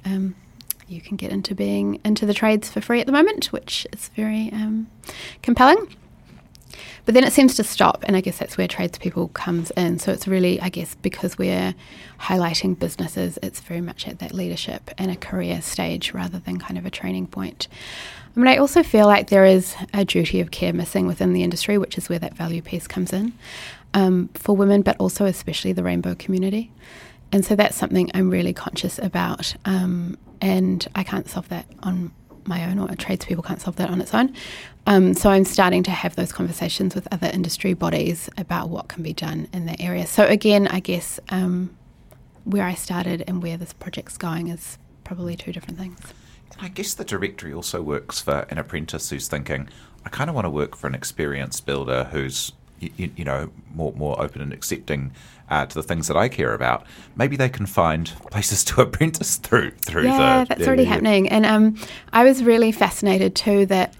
You 0.88 1.00
can 1.00 1.16
get 1.16 1.32
into 1.32 1.54
being 1.54 2.00
into 2.04 2.26
the 2.26 2.34
trades 2.34 2.70
for 2.70 2.80
free 2.80 3.00
at 3.00 3.06
the 3.06 3.12
moment, 3.12 3.46
which 3.46 3.86
is 3.92 4.08
very 4.08 4.50
um, 4.52 4.88
compelling. 5.42 5.88
But 7.04 7.14
then 7.14 7.24
it 7.24 7.32
seems 7.32 7.54
to 7.56 7.64
stop, 7.64 8.02
and 8.06 8.16
I 8.16 8.22
guess 8.22 8.38
that's 8.38 8.56
where 8.56 8.66
tradespeople 8.66 9.28
comes 9.28 9.70
in. 9.72 9.98
So 9.98 10.10
it's 10.10 10.26
really, 10.26 10.58
I 10.60 10.70
guess, 10.70 10.94
because 10.94 11.36
we're 11.36 11.74
highlighting 12.18 12.78
businesses, 12.78 13.38
it's 13.42 13.60
very 13.60 13.82
much 13.82 14.08
at 14.08 14.20
that 14.20 14.32
leadership 14.32 14.90
and 14.96 15.10
a 15.10 15.16
career 15.16 15.60
stage 15.60 16.14
rather 16.14 16.38
than 16.38 16.58
kind 16.58 16.78
of 16.78 16.86
a 16.86 16.90
training 16.90 17.26
point. 17.26 17.68
I 18.34 18.40
mean, 18.40 18.48
I 18.48 18.56
also 18.56 18.82
feel 18.82 19.06
like 19.06 19.28
there 19.28 19.44
is 19.44 19.76
a 19.92 20.04
duty 20.04 20.40
of 20.40 20.50
care 20.50 20.72
missing 20.72 21.06
within 21.06 21.34
the 21.34 21.42
industry, 21.42 21.76
which 21.76 21.98
is 21.98 22.08
where 22.08 22.18
that 22.18 22.34
value 22.34 22.62
piece 22.62 22.86
comes 22.86 23.12
in 23.12 23.34
um, 23.92 24.28
for 24.34 24.56
women, 24.56 24.80
but 24.82 24.96
also 24.98 25.26
especially 25.26 25.72
the 25.72 25.84
rainbow 25.84 26.14
community. 26.14 26.72
And 27.34 27.44
so 27.44 27.56
that's 27.56 27.76
something 27.76 28.12
I'm 28.14 28.30
really 28.30 28.52
conscious 28.52 29.00
about. 29.00 29.56
Um, 29.64 30.16
and 30.40 30.86
I 30.94 31.02
can't 31.02 31.28
solve 31.28 31.48
that 31.48 31.66
on 31.82 32.12
my 32.44 32.64
own, 32.70 32.78
or 32.78 32.94
tradespeople 32.94 33.42
can't 33.42 33.60
solve 33.60 33.74
that 33.76 33.90
on 33.90 34.00
its 34.00 34.14
own. 34.14 34.32
Um, 34.86 35.14
so 35.14 35.30
I'm 35.30 35.44
starting 35.44 35.82
to 35.82 35.90
have 35.90 36.14
those 36.14 36.30
conversations 36.30 36.94
with 36.94 37.08
other 37.10 37.26
industry 37.26 37.74
bodies 37.74 38.30
about 38.38 38.68
what 38.68 38.86
can 38.86 39.02
be 39.02 39.12
done 39.12 39.48
in 39.52 39.66
that 39.66 39.80
area. 39.80 40.06
So 40.06 40.24
again, 40.24 40.68
I 40.68 40.78
guess 40.78 41.18
um, 41.30 41.76
where 42.44 42.62
I 42.62 42.74
started 42.74 43.24
and 43.26 43.42
where 43.42 43.56
this 43.56 43.72
project's 43.72 44.16
going 44.16 44.46
is 44.46 44.78
probably 45.02 45.34
two 45.34 45.52
different 45.52 45.76
things. 45.76 45.98
I 46.60 46.68
guess 46.68 46.94
the 46.94 47.04
directory 47.04 47.52
also 47.52 47.82
works 47.82 48.20
for 48.20 48.46
an 48.48 48.58
apprentice 48.58 49.10
who's 49.10 49.26
thinking, 49.26 49.68
I 50.06 50.08
kind 50.08 50.30
of 50.30 50.36
want 50.36 50.44
to 50.44 50.50
work 50.50 50.76
for 50.76 50.86
an 50.86 50.94
experienced 50.94 51.66
builder 51.66 52.04
who's 52.12 52.52
you, 52.80 53.10
you 53.16 53.24
know 53.24 53.50
more 53.74 53.92
more 53.92 54.20
open 54.20 54.40
and 54.40 54.52
accepting 54.52 55.12
uh, 55.50 55.66
to 55.66 55.74
the 55.74 55.82
things 55.82 56.08
that 56.08 56.16
I 56.16 56.28
care 56.28 56.54
about. 56.54 56.86
Maybe 57.16 57.36
they 57.36 57.48
can 57.48 57.66
find 57.66 58.06
places 58.30 58.64
to 58.64 58.80
apprentice 58.82 59.36
through 59.36 59.72
through. 59.72 60.04
Yeah, 60.04 60.44
the, 60.44 60.48
that's 60.48 60.60
the, 60.60 60.66
already 60.66 60.84
happening, 60.84 61.28
and 61.28 61.46
um, 61.46 61.76
I 62.12 62.24
was 62.24 62.42
really 62.42 62.72
fascinated 62.72 63.34
too 63.34 63.66
that 63.66 63.94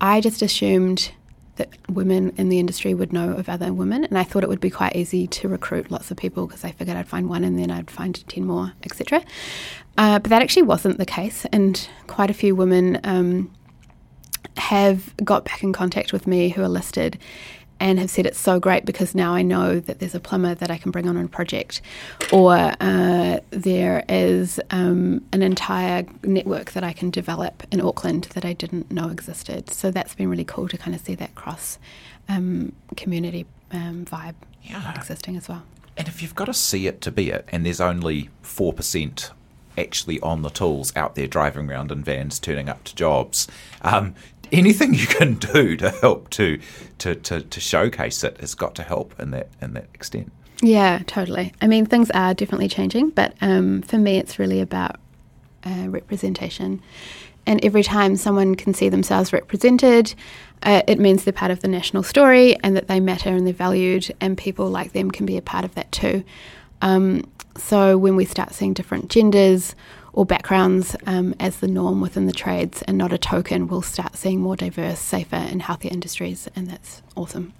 I 0.00 0.20
just 0.20 0.42
assumed 0.42 1.12
that 1.56 1.70
women 1.88 2.34
in 2.36 2.50
the 2.50 2.58
industry 2.58 2.92
would 2.92 3.14
know 3.14 3.30
of 3.32 3.48
other 3.48 3.72
women, 3.72 4.04
and 4.04 4.18
I 4.18 4.24
thought 4.24 4.42
it 4.42 4.48
would 4.48 4.60
be 4.60 4.70
quite 4.70 4.94
easy 4.94 5.26
to 5.26 5.48
recruit 5.48 5.90
lots 5.90 6.10
of 6.10 6.18
people 6.18 6.46
because 6.46 6.64
I 6.64 6.70
figured 6.70 6.96
I'd 6.96 7.08
find 7.08 7.30
one 7.30 7.44
and 7.44 7.58
then 7.58 7.70
I'd 7.70 7.90
find 7.90 8.26
ten 8.28 8.44
more, 8.44 8.72
etc. 8.82 9.22
Uh, 9.98 10.18
but 10.18 10.28
that 10.28 10.42
actually 10.42 10.62
wasn't 10.62 10.98
the 10.98 11.06
case, 11.06 11.46
and 11.46 11.88
quite 12.06 12.30
a 12.30 12.34
few 12.34 12.54
women 12.54 13.00
um, 13.04 13.50
have 14.58 15.14
got 15.24 15.44
back 15.44 15.62
in 15.62 15.72
contact 15.72 16.12
with 16.12 16.26
me 16.26 16.50
who 16.50 16.62
are 16.62 16.68
listed 16.68 17.18
and 17.78 17.98
have 17.98 18.10
said 18.10 18.26
it's 18.26 18.38
so 18.38 18.58
great 18.58 18.84
because 18.84 19.14
now 19.14 19.34
I 19.34 19.42
know 19.42 19.80
that 19.80 19.98
there's 19.98 20.14
a 20.14 20.20
plumber 20.20 20.54
that 20.54 20.70
I 20.70 20.78
can 20.78 20.90
bring 20.90 21.08
on 21.08 21.16
a 21.16 21.28
project, 21.28 21.80
or 22.32 22.54
uh, 22.80 23.40
there 23.50 24.04
is 24.08 24.58
um, 24.70 25.22
an 25.32 25.42
entire 25.42 26.04
network 26.22 26.72
that 26.72 26.82
I 26.84 26.92
can 26.92 27.10
develop 27.10 27.62
in 27.70 27.80
Auckland 27.80 28.24
that 28.34 28.44
I 28.44 28.52
didn't 28.52 28.90
know 28.90 29.08
existed. 29.08 29.70
So 29.70 29.90
that's 29.90 30.14
been 30.14 30.28
really 30.30 30.44
cool 30.44 30.68
to 30.68 30.78
kind 30.78 30.94
of 30.94 31.00
see 31.02 31.14
that 31.16 31.34
cross 31.34 31.78
um, 32.28 32.72
community 32.96 33.46
um, 33.72 34.04
vibe 34.04 34.34
Yeah. 34.62 34.94
existing 34.94 35.36
as 35.36 35.48
well. 35.48 35.62
And 35.96 36.08
if 36.08 36.20
you've 36.22 36.34
got 36.34 36.46
to 36.46 36.54
see 36.54 36.86
it 36.86 37.00
to 37.02 37.10
be 37.10 37.30
it, 37.30 37.46
and 37.48 37.64
there's 37.64 37.80
only 37.80 38.30
four 38.42 38.72
percent 38.72 39.30
actually 39.78 40.18
on 40.20 40.40
the 40.40 40.48
tools 40.48 40.90
out 40.96 41.14
there 41.16 41.26
driving 41.26 41.70
around 41.70 41.92
in 41.92 42.02
vans, 42.02 42.38
turning 42.38 42.66
up 42.68 42.82
to 42.84 42.94
jobs. 42.94 43.46
Um, 43.82 44.14
anything 44.52 44.94
you 44.94 45.06
can 45.06 45.34
do 45.52 45.76
to 45.76 45.90
help 45.90 46.30
to, 46.30 46.58
to, 46.98 47.14
to, 47.14 47.40
to 47.42 47.60
showcase 47.60 48.24
it 48.24 48.40
has 48.40 48.54
got 48.54 48.74
to 48.76 48.82
help 48.82 49.18
in 49.20 49.30
that 49.32 49.48
in 49.60 49.74
that 49.74 49.88
extent. 49.94 50.32
Yeah, 50.62 51.02
totally. 51.06 51.52
I 51.60 51.66
mean, 51.66 51.84
things 51.86 52.10
are 52.12 52.32
definitely 52.32 52.68
changing, 52.68 53.10
but 53.10 53.34
um, 53.40 53.82
for 53.82 53.98
me, 53.98 54.16
it's 54.16 54.38
really 54.38 54.60
about 54.60 54.96
uh, 55.64 55.88
representation. 55.88 56.80
And 57.46 57.64
every 57.64 57.82
time 57.82 58.16
someone 58.16 58.54
can 58.54 58.72
see 58.74 58.88
themselves 58.88 59.32
represented, 59.32 60.14
uh, 60.62 60.82
it 60.88 60.98
means 60.98 61.24
they're 61.24 61.32
part 61.32 61.50
of 61.50 61.60
the 61.60 61.68
national 61.68 62.02
story 62.02 62.56
and 62.62 62.74
that 62.74 62.88
they 62.88 63.00
matter 63.00 63.28
and 63.28 63.46
they're 63.46 63.54
valued, 63.54 64.12
and 64.20 64.36
people 64.36 64.68
like 64.68 64.92
them 64.92 65.10
can 65.10 65.26
be 65.26 65.36
a 65.36 65.42
part 65.42 65.64
of 65.64 65.74
that 65.74 65.92
too. 65.92 66.24
Um, 66.82 67.24
so 67.56 67.96
when 67.96 68.16
we 68.16 68.24
start 68.24 68.54
seeing 68.54 68.72
different 68.72 69.10
genders 69.10 69.74
or 70.16 70.26
backgrounds 70.26 70.96
um, 71.06 71.34
as 71.38 71.58
the 71.58 71.68
norm 71.68 72.00
within 72.00 72.26
the 72.26 72.32
trades 72.32 72.82
and 72.82 72.98
not 72.98 73.12
a 73.12 73.18
token, 73.18 73.68
we'll 73.68 73.82
start 73.82 74.16
seeing 74.16 74.40
more 74.40 74.56
diverse, 74.56 74.98
safer, 74.98 75.36
and 75.36 75.62
healthier 75.62 75.92
industries, 75.92 76.48
and 76.56 76.68
that's 76.68 77.02
awesome. 77.14 77.52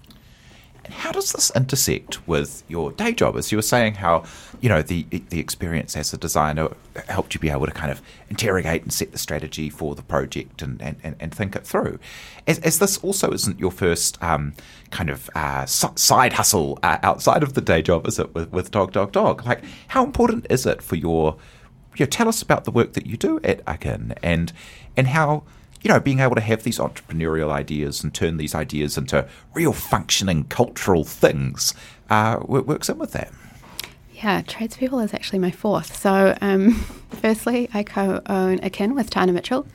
How 0.88 1.10
does 1.10 1.32
this 1.32 1.50
intersect 1.54 2.26
with 2.28 2.62
your 2.68 2.92
day 2.92 3.12
job? 3.12 3.36
As 3.36 3.50
you 3.50 3.58
were 3.58 3.62
saying, 3.62 3.94
how 3.94 4.24
you 4.60 4.68
know 4.68 4.82
the 4.82 5.02
the 5.30 5.40
experience 5.40 5.96
as 5.96 6.12
a 6.14 6.16
designer 6.16 6.68
helped 7.08 7.34
you 7.34 7.40
be 7.40 7.50
able 7.50 7.66
to 7.66 7.72
kind 7.72 7.90
of 7.90 8.00
interrogate 8.30 8.82
and 8.82 8.92
set 8.92 9.10
the 9.10 9.18
strategy 9.18 9.68
for 9.68 9.96
the 9.96 10.02
project 10.02 10.62
and 10.62 10.80
and, 10.80 10.96
and, 11.02 11.16
and 11.18 11.34
think 11.34 11.56
it 11.56 11.66
through. 11.66 11.98
As, 12.46 12.60
as 12.60 12.78
this 12.78 12.98
also 12.98 13.32
isn't 13.32 13.58
your 13.58 13.72
first 13.72 14.22
um, 14.22 14.54
kind 14.90 15.10
of 15.10 15.28
uh, 15.34 15.66
side 15.66 16.34
hustle 16.34 16.78
uh, 16.84 16.98
outside 17.02 17.42
of 17.42 17.54
the 17.54 17.60
day 17.60 17.82
job, 17.82 18.06
is 18.06 18.20
it? 18.20 18.32
With, 18.32 18.52
with 18.52 18.70
dog, 18.70 18.92
dog, 18.92 19.10
dog. 19.10 19.44
Like, 19.44 19.64
how 19.88 20.04
important 20.04 20.46
is 20.48 20.66
it 20.66 20.82
for 20.82 20.94
your 20.94 21.36
you 21.98 22.04
know, 22.04 22.10
tell 22.10 22.28
us 22.28 22.42
about 22.42 22.64
the 22.64 22.70
work 22.70 22.92
that 22.94 23.06
you 23.06 23.16
do 23.16 23.40
at 23.42 23.60
Akin 23.66 24.14
and 24.22 24.52
and 24.96 25.08
how 25.08 25.44
you 25.82 25.88
know 25.88 26.00
being 26.00 26.20
able 26.20 26.34
to 26.34 26.40
have 26.40 26.62
these 26.62 26.78
entrepreneurial 26.78 27.50
ideas 27.50 28.02
and 28.02 28.12
turn 28.14 28.36
these 28.36 28.54
ideas 28.54 28.96
into 28.98 29.28
real 29.54 29.72
functioning 29.72 30.44
cultural 30.44 31.04
things 31.04 31.74
uh, 32.10 32.38
works 32.46 32.88
in 32.88 32.98
with 32.98 33.12
that. 33.12 33.32
Yeah, 34.22 34.40
tradespeople 34.40 35.00
is 35.00 35.12
actually 35.12 35.40
my 35.40 35.50
fourth. 35.50 35.94
So, 35.94 36.34
um, 36.40 36.72
firstly, 37.10 37.68
I 37.74 37.82
co 37.82 38.22
own 38.26 38.58
Akin 38.62 38.94
with 38.94 39.10
Tana 39.10 39.30
Mitchell, 39.30 39.66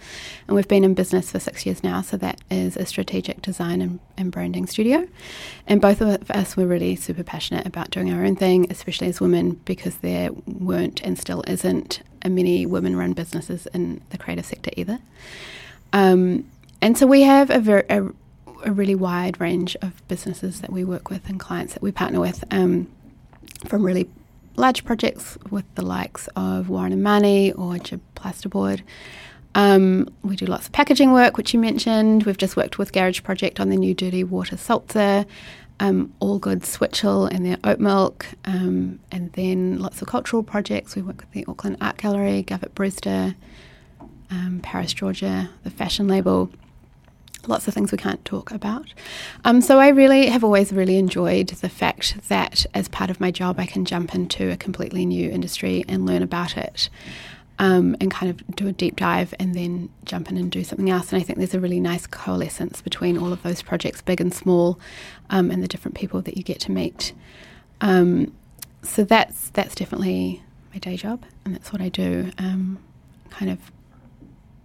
and 0.47 0.56
we've 0.56 0.67
been 0.67 0.84
in 0.84 0.95
business 0.95 1.32
for 1.32 1.39
six 1.39 1.63
years 1.63 1.84
now. 1.84 2.01
So, 2.01 2.17
that 2.17 2.41
is 2.49 2.75
a 2.75 2.88
strategic 2.88 3.43
design 3.43 3.82
and, 3.82 3.99
and 4.17 4.32
branding 4.32 4.65
studio. 4.65 5.08
And 5.67 5.80
both 5.80 6.01
of 6.01 6.32
us 6.32 6.58
were 6.58 6.65
really 6.65 6.95
super 6.95 7.21
passionate 7.21 7.67
about 7.67 7.91
doing 7.91 8.12
our 8.12 8.25
own 8.25 8.36
thing, 8.36 8.65
especially 8.71 9.10
as 9.10 9.21
women, 9.21 9.62
because 9.65 9.97
there 9.97 10.32
weren't 10.47 11.04
and 11.04 11.19
still 11.19 11.43
isn't 11.45 12.01
a 12.23 12.30
many 12.30 12.65
women 12.65 12.95
run 12.95 13.13
businesses 13.13 13.67
in 13.75 14.01
the 14.10 14.17
creative 14.17 14.47
sector 14.47 14.71
either. 14.75 14.97
Um, 15.93 16.49
and 16.82 16.97
so, 16.97 17.06
we 17.06 17.21
have 17.21 17.51
a, 17.51 17.60
ver- 17.60 17.86
a, 17.91 18.08
a 18.65 18.71
really 18.71 18.95
wide 18.95 19.39
range 19.39 19.77
of 19.84 20.01
businesses 20.08 20.62
that 20.62 20.71
we 20.71 20.84
work 20.84 21.12
with 21.12 21.30
and 21.30 21.39
clients 21.39 21.73
that 21.73 21.84
we 21.84 21.91
partner 21.91 22.19
with. 22.19 22.43
Um, 22.49 22.88
from 23.67 23.86
really 23.86 24.10
large 24.55 24.83
projects 24.83 25.37
with 25.49 25.65
the 25.75 25.81
likes 25.81 26.27
of 26.35 26.69
Warren 26.69 26.93
and 26.93 27.03
Mahoney 27.03 27.51
or 27.53 27.75
GIB 27.75 28.01
Plasterboard. 28.15 28.81
Um, 29.55 30.07
we 30.23 30.35
do 30.35 30.45
lots 30.45 30.67
of 30.67 30.71
packaging 30.71 31.11
work, 31.11 31.37
which 31.37 31.53
you 31.53 31.59
mentioned. 31.59 32.23
We've 32.23 32.37
just 32.37 32.55
worked 32.55 32.77
with 32.77 32.93
Garage 32.93 33.23
Project 33.23 33.59
on 33.59 33.69
the 33.69 33.75
new 33.75 33.93
Dirty 33.93 34.23
Water 34.23 34.55
Seltzer, 34.55 35.25
um, 35.79 36.13
All 36.19 36.39
Good 36.39 36.63
Switchel 36.63 37.25
and 37.25 37.45
their 37.45 37.57
oat 37.63 37.79
milk, 37.79 38.27
um, 38.45 38.99
and 39.11 39.31
then 39.33 39.79
lots 39.79 40.01
of 40.01 40.07
cultural 40.07 40.43
projects. 40.43 40.95
We 40.95 41.01
work 41.01 41.17
with 41.21 41.31
the 41.31 41.45
Auckland 41.47 41.77
Art 41.81 41.97
Gallery, 41.97 42.43
Govett-Brewster, 42.47 43.35
um, 44.29 44.61
Paris, 44.63 44.93
Georgia, 44.93 45.49
the 45.63 45.69
fashion 45.69 46.07
label 46.07 46.49
lots 47.47 47.67
of 47.67 47.73
things 47.73 47.91
we 47.91 47.97
can't 47.97 48.23
talk 48.25 48.51
about. 48.51 48.93
Um, 49.45 49.62
so 49.62 49.80
I 49.80 49.89
really 49.89 50.27
have 50.27 50.43
always 50.43 50.71
really 50.71 50.97
enjoyed 50.97 51.47
the 51.49 51.69
fact 51.69 52.17
that 52.30 52.65
as 52.73 52.88
part 52.88 53.10
of 53.10 53.19
my 53.19 53.32
job, 53.32 53.60
I 53.60 53.65
can 53.65 53.86
jump 53.86 54.13
into 54.13 54.51
a 54.51 54.58
completely 54.58 55.06
new 55.06 55.30
industry 55.30 55.84
and 55.88 56.06
learn 56.06 56.23
about 56.23 56.58
it. 56.58 56.89
Um, 57.60 57.95
and 58.01 58.10
kind 58.10 58.32
of 58.32 58.56
do 58.56 58.67
a 58.67 58.71
deep 58.71 58.95
dive 58.95 59.36
and 59.38 59.54
then 59.54 59.89
jump 60.04 60.32
in 60.32 60.38
and 60.38 60.51
do 60.51 60.63
something 60.63 60.89
else. 60.89 61.13
And 61.13 61.21
I 61.21 61.23
think 61.23 61.38
there's 61.38 61.54
a 61.54 61.60
really 61.60 61.80
nice 61.80 62.08
coalescence 62.08 62.82
between 62.82 63.19
all 63.19 63.32
of 63.32 63.43
those 63.43 63.62
projects, 63.62 64.01
big 64.01 64.19
and 64.19 64.34
small, 64.34 64.80
um, 65.30 65.51
and 65.51 65.62
the 65.62 65.67
different 65.67 65.93
people 65.93 66.23
that 66.23 66.38
you 66.38 66.41
get 66.41 66.60
to 66.62 66.71
meet. 66.71 67.13
Um, 67.80 68.34
so 68.82 69.04
that's 69.04 69.51
that's 69.51 69.75
definitely 69.75 70.41
my 70.73 70.80
day 70.80 70.97
job, 70.97 71.23
and 71.45 71.54
that's 71.54 71.71
what 71.71 71.82
I 71.84 71.89
do. 71.89 72.32
Um, 72.39 72.80
kind 73.30 73.51
of 73.51 73.60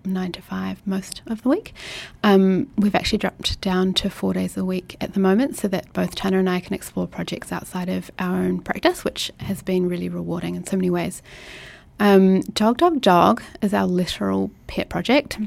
nine 0.07 0.33
to 0.33 0.43
five 0.43 0.81
most 0.87 1.23
of 1.27 1.43
the 1.43 1.49
week. 1.49 1.75
Um, 2.23 2.71
we've 2.77 2.95
actually 2.95 3.19
dropped 3.19 3.61
down 3.61 3.95
to 3.95 4.11
four 4.11 4.33
days 4.33 4.57
a 4.57 4.65
week 4.65 4.97
at 5.01 5.15
the 5.15 5.21
moment 5.21 5.57
so 5.57 5.69
that 5.69 5.93
both 5.93 6.15
Tana 6.15 6.39
and 6.39 6.49
I 6.49 6.61
can 6.61 6.75
explore 6.75 7.07
projects 7.07 7.53
outside 7.53 7.89
of 7.89 8.11
our 8.19 8.37
own 8.37 8.61
practice, 8.61 9.05
which 9.05 9.31
has 9.41 9.63
been 9.63 9.89
really 9.89 10.09
rewarding 10.09 10.55
in 10.55 10.67
so 10.67 10.77
many 10.77 10.91
ways. 10.91 11.23
Um, 11.99 12.41
Dog 12.43 12.79
Dog 12.79 13.01
Dog 13.01 13.43
is 13.63 13.73
our 13.73 13.87
literal 13.87 14.51
pet 14.67 14.89
project. 14.89 15.39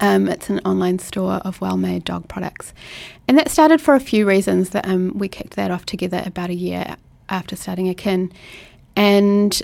Um, 0.00 0.28
it's 0.28 0.50
an 0.50 0.60
online 0.64 0.98
store 0.98 1.34
of 1.44 1.60
well 1.60 1.76
made 1.76 2.04
dog 2.04 2.28
products. 2.28 2.74
And 3.28 3.38
that 3.38 3.48
started 3.48 3.80
for 3.80 3.94
a 3.94 4.00
few 4.00 4.26
reasons 4.26 4.70
that 4.70 4.86
um, 4.86 5.16
we 5.16 5.28
kicked 5.28 5.56
that 5.56 5.70
off 5.70 5.86
together 5.86 6.22
about 6.26 6.50
a 6.50 6.54
year 6.54 6.96
after 7.28 7.56
starting 7.56 7.88
Akin. 7.88 8.32
And 8.96 9.62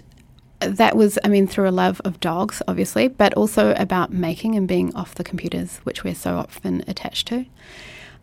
that 0.60 0.96
was, 0.96 1.18
I 1.24 1.28
mean, 1.28 1.46
through 1.46 1.68
a 1.68 1.70
love 1.70 2.00
of 2.04 2.20
dogs, 2.20 2.62
obviously, 2.68 3.08
but 3.08 3.34
also 3.34 3.74
about 3.74 4.12
making 4.12 4.54
and 4.54 4.68
being 4.68 4.94
off 4.94 5.14
the 5.14 5.24
computers, 5.24 5.78
which 5.84 6.04
we're 6.04 6.14
so 6.14 6.36
often 6.36 6.84
attached 6.86 7.28
to. 7.28 7.46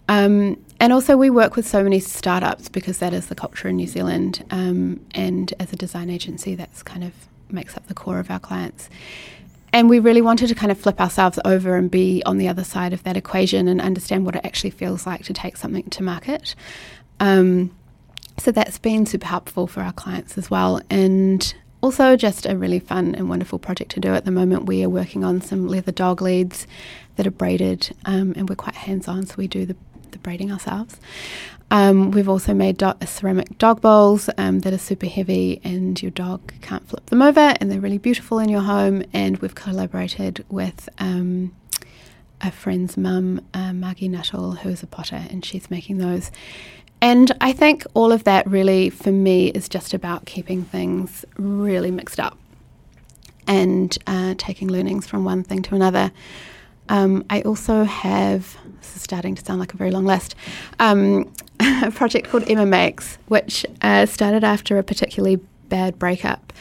Um, 0.09 0.63
and 0.79 0.93
also, 0.93 1.17
we 1.17 1.29
work 1.29 1.55
with 1.55 1.67
so 1.67 1.83
many 1.83 1.99
startups 1.99 2.69
because 2.69 2.99
that 2.99 3.13
is 3.13 3.27
the 3.27 3.35
culture 3.35 3.67
in 3.67 3.75
New 3.75 3.87
Zealand. 3.87 4.45
Um, 4.51 5.01
and 5.11 5.53
as 5.59 5.73
a 5.73 5.75
design 5.75 6.09
agency, 6.09 6.55
that's 6.55 6.83
kind 6.83 7.03
of 7.03 7.13
makes 7.49 7.75
up 7.75 7.87
the 7.87 7.93
core 7.93 8.19
of 8.19 8.29
our 8.31 8.39
clients. 8.39 8.89
And 9.73 9.89
we 9.89 9.99
really 9.99 10.21
wanted 10.21 10.47
to 10.47 10.55
kind 10.55 10.71
of 10.71 10.79
flip 10.79 11.01
ourselves 11.01 11.39
over 11.43 11.75
and 11.75 11.91
be 11.91 12.23
on 12.25 12.37
the 12.37 12.47
other 12.47 12.63
side 12.63 12.93
of 12.93 13.03
that 13.03 13.17
equation 13.17 13.67
and 13.67 13.81
understand 13.81 14.25
what 14.25 14.35
it 14.35 14.45
actually 14.45 14.69
feels 14.69 15.05
like 15.05 15.23
to 15.25 15.33
take 15.33 15.57
something 15.57 15.89
to 15.89 16.03
market. 16.03 16.55
Um, 17.19 17.75
so 18.37 18.51
that's 18.51 18.77
been 18.77 19.05
super 19.05 19.27
helpful 19.27 19.67
for 19.67 19.81
our 19.81 19.91
clients 19.91 20.37
as 20.37 20.49
well. 20.49 20.81
And 20.89 21.53
also 21.81 22.15
just 22.15 22.45
a 22.45 22.57
really 22.57 22.79
fun 22.79 23.15
and 23.15 23.29
wonderful 23.29 23.59
project 23.59 23.91
to 23.91 23.99
do 23.99 24.13
at 24.13 24.25
the 24.25 24.31
moment. 24.31 24.65
We 24.65 24.83
are 24.83 24.89
working 24.89 25.23
on 25.23 25.41
some 25.41 25.67
leather 25.67 25.91
dog 25.91 26.21
leads 26.21 26.67
that 27.15 27.27
are 27.27 27.31
braided, 27.31 27.95
um, 28.05 28.33
and 28.35 28.49
we're 28.49 28.55
quite 28.55 28.75
hands 28.75 29.07
on, 29.07 29.25
so 29.25 29.35
we 29.37 29.47
do 29.47 29.65
the, 29.65 29.75
the 30.11 30.17
braiding 30.19 30.51
ourselves. 30.51 30.97
Um, 31.69 32.11
we've 32.11 32.29
also 32.29 32.53
made 32.53 32.77
do- 32.77 32.93
ceramic 33.05 33.57
dog 33.57 33.81
bowls 33.81 34.29
um, 34.37 34.61
that 34.61 34.73
are 34.73 34.77
super 34.77 35.07
heavy, 35.07 35.59
and 35.63 36.01
your 36.01 36.11
dog 36.11 36.53
can't 36.61 36.87
flip 36.87 37.05
them 37.07 37.21
over, 37.21 37.53
and 37.59 37.69
they're 37.71 37.81
really 37.81 37.97
beautiful 37.97 38.39
in 38.39 38.49
your 38.49 38.61
home. 38.61 39.03
And 39.13 39.37
we've 39.39 39.55
collaborated 39.55 40.45
with 40.49 40.87
um, 40.97 41.53
a 42.41 42.51
friend's 42.51 42.95
mum, 42.97 43.41
uh, 43.53 43.71
Nuttall, 43.73 44.53
who's 44.53 44.81
a 44.83 44.87
potter, 44.87 45.25
and 45.29 45.43
she's 45.43 45.69
making 45.69 45.97
those. 45.97 46.31
And 47.01 47.31
I 47.41 47.53
think 47.53 47.85
all 47.93 48.11
of 48.11 48.23
that 48.23 48.47
really, 48.47 48.89
for 48.89 49.11
me, 49.11 49.49
is 49.49 49.69
just 49.69 49.93
about 49.93 50.25
keeping 50.25 50.63
things 50.63 51.25
really 51.37 51.91
mixed 51.91 52.19
up 52.19 52.37
and 53.47 53.97
uh, 54.07 54.35
taking 54.37 54.67
learnings 54.67 55.07
from 55.07 55.23
one 55.23 55.43
thing 55.43 55.61
to 55.63 55.75
another. 55.75 56.11
Um, 56.89 57.25
I 57.29 57.41
also 57.41 57.83
have, 57.83 58.57
this 58.79 58.95
is 58.95 59.01
starting 59.01 59.35
to 59.35 59.45
sound 59.45 59.59
like 59.59 59.73
a 59.73 59.77
very 59.77 59.91
long 59.91 60.05
list, 60.05 60.35
um, 60.79 61.31
a 61.59 61.91
project 61.91 62.29
called 62.29 62.49
Emma 62.49 62.65
Makes, 62.65 63.17
which 63.27 63.65
uh, 63.81 64.05
started 64.05 64.43
after 64.43 64.77
a 64.77 64.83
particularly 64.83 65.37
bad 65.69 65.99
breakup. 65.99 66.53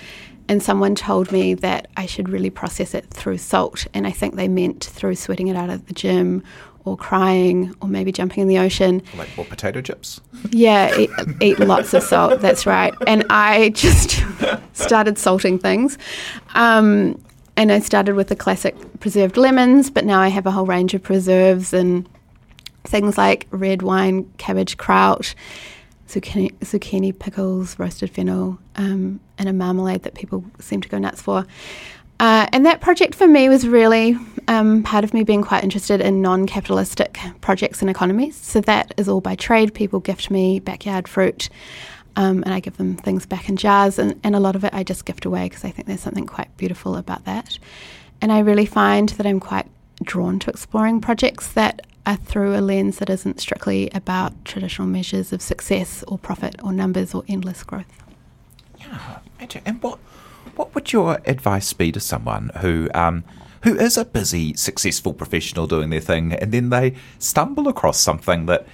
And 0.49 0.63
someone 0.63 0.95
told 0.95 1.33
me 1.33 1.55
that 1.55 1.89
I 1.97 2.07
should 2.07 2.29
really 2.29 2.51
process 2.51 2.95
it 2.95 3.07
through 3.11 3.39
salt. 3.39 3.87
And 3.93 4.07
I 4.07 4.13
think 4.13 4.37
they 4.37 4.47
meant 4.47 4.85
through 4.85 5.17
sweating 5.17 5.49
it 5.49 5.57
out 5.57 5.71
at 5.71 5.89
the 5.89 5.93
gym 5.93 6.45
or 6.87 6.97
crying 6.97 7.75
or 7.83 7.89
maybe 7.89 8.13
jumping 8.13 8.41
in 8.41 8.49
the 8.49 8.59
ocean. 8.59 9.03
Like 9.19 9.29
what, 9.31 9.49
potato 9.49 9.83
chips? 9.83 10.21
Yeah, 10.51 10.97
eat, 10.97 11.11
eat 11.43 11.59
lots 11.59 11.93
of 11.93 12.03
salt. 12.03 12.41
That's 12.41 12.65
right. 12.65 12.95
And 13.07 13.25
I 13.29 13.71
just 13.71 14.25
started 14.73 15.19
salting 15.19 15.59
things. 15.59 15.99
Um, 16.55 17.21
and 17.57 17.73
I 17.73 17.81
started 17.81 18.15
with 18.15 18.29
the 18.29 18.37
classic 18.37 18.77
preserved 19.01 19.37
lemons, 19.37 19.91
but 19.91 20.05
now 20.05 20.21
I 20.21 20.29
have 20.29 20.47
a 20.47 20.51
whole 20.51 20.67
range 20.67 20.95
of 20.95 21.03
preserves 21.03 21.73
and 21.73 22.09
things 22.85 23.19
like 23.19 23.47
red 23.51 23.83
wine, 23.83 24.31
cabbage 24.39 24.77
kraut, 24.77 25.35
zucchini, 26.09 26.53
zucchini 26.61 27.19
pickles, 27.19 27.79
roasted 27.79 28.11
fennel, 28.11 28.59
um, 28.77 29.19
and 29.39 29.49
a 29.49 29.53
marmalade 29.53 30.03
that 30.05 30.15
people 30.15 30.45
seem 30.61 30.81
to 30.83 30.89
go 30.89 30.99
nuts 30.99 31.21
for. 31.21 31.47
Uh, 32.19 32.47
and 32.53 32.65
that 32.65 32.81
project 32.81 33.15
for 33.15 33.27
me 33.27 33.49
was 33.49 33.67
really 33.69 34.17
um, 34.49 34.83
part 34.83 35.05
of 35.05 35.13
me 35.13 35.23
being 35.23 35.43
quite 35.43 35.63
interested 35.63 36.01
in 36.01 36.23
non 36.23 36.47
capitalistic 36.47 37.19
projects 37.41 37.81
and 37.81 37.91
economies. 37.91 38.37
So 38.37 38.61
that 38.63 38.95
is 38.97 39.09
all 39.09 39.21
by 39.21 39.35
trade. 39.35 39.75
People 39.75 40.01
gift 40.01 40.31
me 40.31 40.61
backyard 40.61 41.09
fruit 41.09 41.49
um, 42.17 42.43
and 42.45 42.55
I 42.55 42.61
give 42.61 42.77
them 42.79 42.97
things 42.97 43.27
back 43.27 43.49
in 43.49 43.57
jars. 43.57 43.99
And, 43.99 44.19
and 44.25 44.35
a 44.35 44.41
lot 44.41 44.57
of 44.57 44.65
it 44.65 44.73
I 44.73 44.83
just 44.83 45.05
gift 45.05 45.25
away 45.25 45.49
because 45.49 45.65
I 45.65 45.71
think 45.71 45.87
there's 45.87 46.01
something 46.01 46.27
quite 46.27 46.55
beautiful 46.57 46.97
about 46.97 47.25
that. 47.25 47.59
And 48.21 48.33
I 48.33 48.39
really 48.39 48.67
find 48.67 49.11
that 49.11 49.27
I'm 49.27 49.41
quite 49.41 49.67
drawn 50.03 50.39
to 50.41 50.51
exploring 50.51 51.01
projects 51.01 51.53
that 51.53 51.87
are 52.07 52.17
through 52.17 52.57
a 52.57 52.61
lens 52.61 52.99
that 52.99 53.11
isn't 53.11 53.41
strictly 53.41 53.91
about 53.91 54.45
traditional 54.45 54.87
measures 54.87 55.33
of 55.33 55.43
success 55.43 56.05
or 56.07 56.17
profit 56.17 56.55
or 56.63 56.73
numbers 56.73 57.15
or 57.15 57.25
endless 57.29 57.63
growth. 57.63 58.03
Yeah, 58.79 59.19
and 59.65 59.83
what 59.83 59.99
what 60.55 60.75
would 60.75 60.93
your 60.93 61.21
advice 61.25 61.73
be 61.73 61.93
to 61.93 62.01
someone 62.01 62.51
who 62.61 62.89
um, 62.95 63.25
who 63.63 63.77
is 63.77 63.97
a 63.97 64.05
busy, 64.05 64.55
successful 64.55 65.13
professional 65.13 65.67
doing 65.67 65.91
their 65.91 66.01
thing, 66.01 66.33
and 66.33 66.53
then 66.53 66.71
they 66.71 66.95
stumble 67.19 67.67
across 67.67 67.99
something 67.99 68.47
that, 68.47 68.67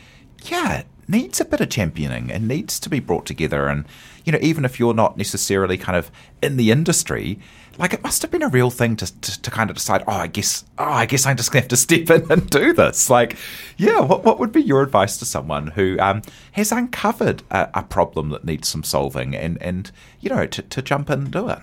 yeah, 0.44 0.82
needs 1.08 1.40
a 1.40 1.44
bit 1.44 1.60
of 1.60 1.70
championing 1.70 2.30
and 2.30 2.46
needs 2.46 2.78
to 2.80 2.90
be 2.90 3.00
brought 3.00 3.26
together. 3.26 3.68
And 3.68 3.84
you 4.24 4.32
know, 4.32 4.38
even 4.42 4.64
if 4.64 4.78
you're 4.78 4.94
not 4.94 5.16
necessarily 5.16 5.78
kind 5.78 5.96
of 5.96 6.10
in 6.42 6.56
the 6.56 6.70
industry, 6.70 7.38
like 7.78 7.94
it 7.94 8.02
must 8.02 8.22
have 8.22 8.30
been 8.30 8.42
a 8.42 8.48
real 8.48 8.70
thing 8.70 8.96
to, 8.96 9.20
to, 9.20 9.42
to, 9.42 9.50
kind 9.50 9.70
of 9.70 9.76
decide, 9.76 10.02
oh, 10.06 10.12
I 10.12 10.26
guess, 10.26 10.64
oh, 10.78 10.84
I 10.84 11.06
guess 11.06 11.26
I'm 11.26 11.36
just 11.36 11.50
gonna 11.50 11.62
have 11.62 11.68
to 11.68 11.76
step 11.78 12.10
in 12.10 12.30
and 12.30 12.48
do 12.50 12.72
this. 12.72 13.08
Like, 13.08 13.36
yeah, 13.76 14.00
what, 14.00 14.24
what 14.24 14.38
would 14.38 14.52
be 14.52 14.62
your 14.62 14.82
advice 14.82 15.16
to 15.18 15.24
someone 15.24 15.68
who 15.68 15.98
um, 15.98 16.22
has 16.52 16.72
uncovered 16.72 17.42
a, 17.50 17.68
a, 17.74 17.82
problem 17.82 18.30
that 18.30 18.44
needs 18.44 18.68
some 18.68 18.82
solving 18.82 19.34
and, 19.34 19.60
and 19.62 19.90
you 20.20 20.30
know, 20.30 20.46
to, 20.46 20.62
to 20.62 20.82
jump 20.82 21.10
in 21.10 21.20
and 21.20 21.30
do 21.30 21.48
it? 21.48 21.58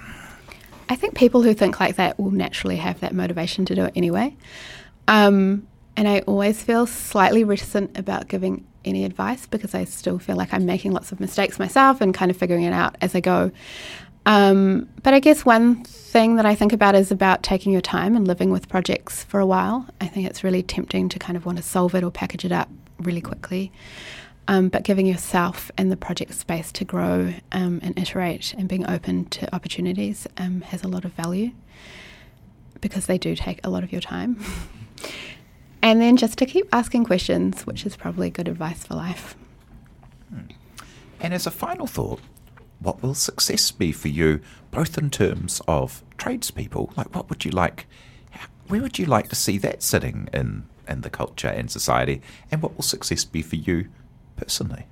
I 0.89 0.95
think 0.95 1.15
people 1.15 1.43
who 1.43 1.53
think 1.53 1.79
like 1.79 1.95
that 1.97 2.19
will 2.19 2.31
naturally 2.31 2.77
have 2.77 2.99
that 3.01 3.13
motivation 3.13 3.65
to 3.65 3.75
do 3.75 3.85
it 3.85 3.93
anyway. 3.95 4.35
Um, 5.07 5.67
and 5.95 6.07
I 6.07 6.19
always 6.21 6.63
feel 6.63 6.87
slightly 6.87 7.43
reticent 7.43 7.97
about 7.97 8.27
giving 8.27 8.65
any 8.85 9.05
advice 9.05 9.45
because 9.45 9.75
I 9.75 9.83
still 9.83 10.17
feel 10.17 10.35
like 10.35 10.53
I'm 10.53 10.65
making 10.65 10.91
lots 10.93 11.11
of 11.11 11.19
mistakes 11.19 11.59
myself 11.59 12.01
and 12.01 12.13
kind 12.13 12.31
of 12.31 12.37
figuring 12.37 12.63
it 12.63 12.73
out 12.73 12.95
as 13.01 13.15
I 13.15 13.19
go. 13.19 13.51
Um, 14.25 14.89
but 15.01 15.13
I 15.13 15.19
guess 15.19 15.45
one 15.45 15.83
thing 15.83 16.35
that 16.35 16.45
I 16.45 16.55
think 16.55 16.73
about 16.73 16.95
is 16.95 17.11
about 17.11 17.43
taking 17.43 17.71
your 17.71 17.81
time 17.81 18.15
and 18.15 18.27
living 18.27 18.51
with 18.51 18.67
projects 18.67 19.23
for 19.23 19.39
a 19.39 19.45
while. 19.45 19.87
I 20.01 20.07
think 20.07 20.27
it's 20.27 20.43
really 20.43 20.63
tempting 20.63 21.09
to 21.09 21.19
kind 21.19 21.37
of 21.37 21.45
want 21.45 21.57
to 21.57 21.63
solve 21.63 21.95
it 21.95 22.03
or 22.03 22.11
package 22.11 22.45
it 22.45 22.51
up 22.51 22.69
really 22.99 23.21
quickly. 23.21 23.71
Um, 24.47 24.69
but 24.69 24.83
giving 24.83 25.05
yourself 25.05 25.69
and 25.77 25.91
the 25.91 25.97
project 25.97 26.33
space 26.33 26.71
to 26.71 26.83
grow 26.83 27.33
um, 27.51 27.79
and 27.83 27.97
iterate 27.99 28.55
and 28.57 28.67
being 28.67 28.89
open 28.89 29.25
to 29.25 29.53
opportunities 29.53 30.25
um, 30.37 30.61
has 30.61 30.83
a 30.83 30.87
lot 30.87 31.05
of 31.05 31.13
value 31.13 31.51
because 32.81 33.05
they 33.05 33.19
do 33.19 33.35
take 33.35 33.59
a 33.63 33.69
lot 33.69 33.83
of 33.83 33.91
your 33.91 34.01
time. 34.01 34.43
and 35.83 36.01
then 36.01 36.17
just 36.17 36.39
to 36.39 36.47
keep 36.47 36.67
asking 36.73 37.05
questions, 37.05 37.67
which 37.67 37.85
is 37.85 37.95
probably 37.95 38.31
good 38.31 38.47
advice 38.47 38.83
for 38.83 38.95
life. 38.95 39.35
Hmm. 40.29 40.41
And 41.19 41.33
as 41.33 41.45
a 41.45 41.51
final 41.51 41.85
thought, 41.85 42.19
what 42.79 43.01
will 43.01 43.13
success 43.13 43.71
be 43.71 43.91
for 43.91 44.07
you, 44.07 44.39
both 44.71 44.97
in 44.97 45.09
terms 45.09 45.61
of 45.67 46.03
tradespeople? 46.17 46.91
Like, 46.95 47.13
what 47.13 47.29
would 47.29 47.45
you 47.45 47.51
like? 47.51 47.87
Where 48.67 48.81
would 48.81 48.99
you 48.99 49.05
like 49.05 49.29
to 49.29 49.35
see 49.35 49.57
that 49.59 49.81
sitting 49.83 50.29
in 50.33 50.67
in 50.87 51.01
the 51.01 51.09
culture 51.09 51.47
and 51.47 51.69
society? 51.69 52.21
And 52.51 52.61
what 52.61 52.75
will 52.75 52.83
success 52.83 53.25
be 53.25 53.41
for 53.41 53.55
you 53.55 53.89
personally? 54.35 54.85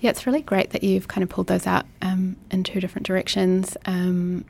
Yeah, 0.00 0.10
it's 0.10 0.26
really 0.26 0.42
great 0.42 0.70
that 0.70 0.84
you've 0.84 1.08
kind 1.08 1.22
of 1.22 1.28
pulled 1.28 1.48
those 1.48 1.66
out 1.66 1.84
um, 2.02 2.36
in 2.50 2.62
two 2.62 2.80
different 2.80 3.06
directions. 3.06 3.76
Um, 3.84 4.44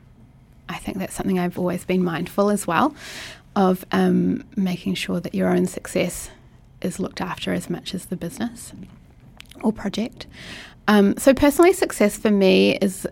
I 0.67 0.77
think 0.77 0.99
that's 0.99 1.15
something 1.15 1.39
I've 1.39 1.57
always 1.57 1.83
been 1.83 2.03
mindful 2.03 2.51
as 2.51 2.67
well 2.67 2.93
of 3.55 3.83
um, 3.91 4.43
making 4.55 4.93
sure 4.93 5.19
that 5.19 5.33
your 5.33 5.49
own 5.49 5.65
success 5.65 6.29
is 6.81 6.99
looked 6.99 7.19
after 7.19 7.51
as 7.51 7.69
much 7.69 7.95
as 7.95 8.05
the 8.05 8.15
business 8.15 8.73
or 9.63 9.73
project. 9.73 10.27
Um, 10.89 11.15
so, 11.17 11.35
personally, 11.35 11.71
success 11.71 12.17
for 12.17 12.31
me 12.31 12.75
is 12.77 13.07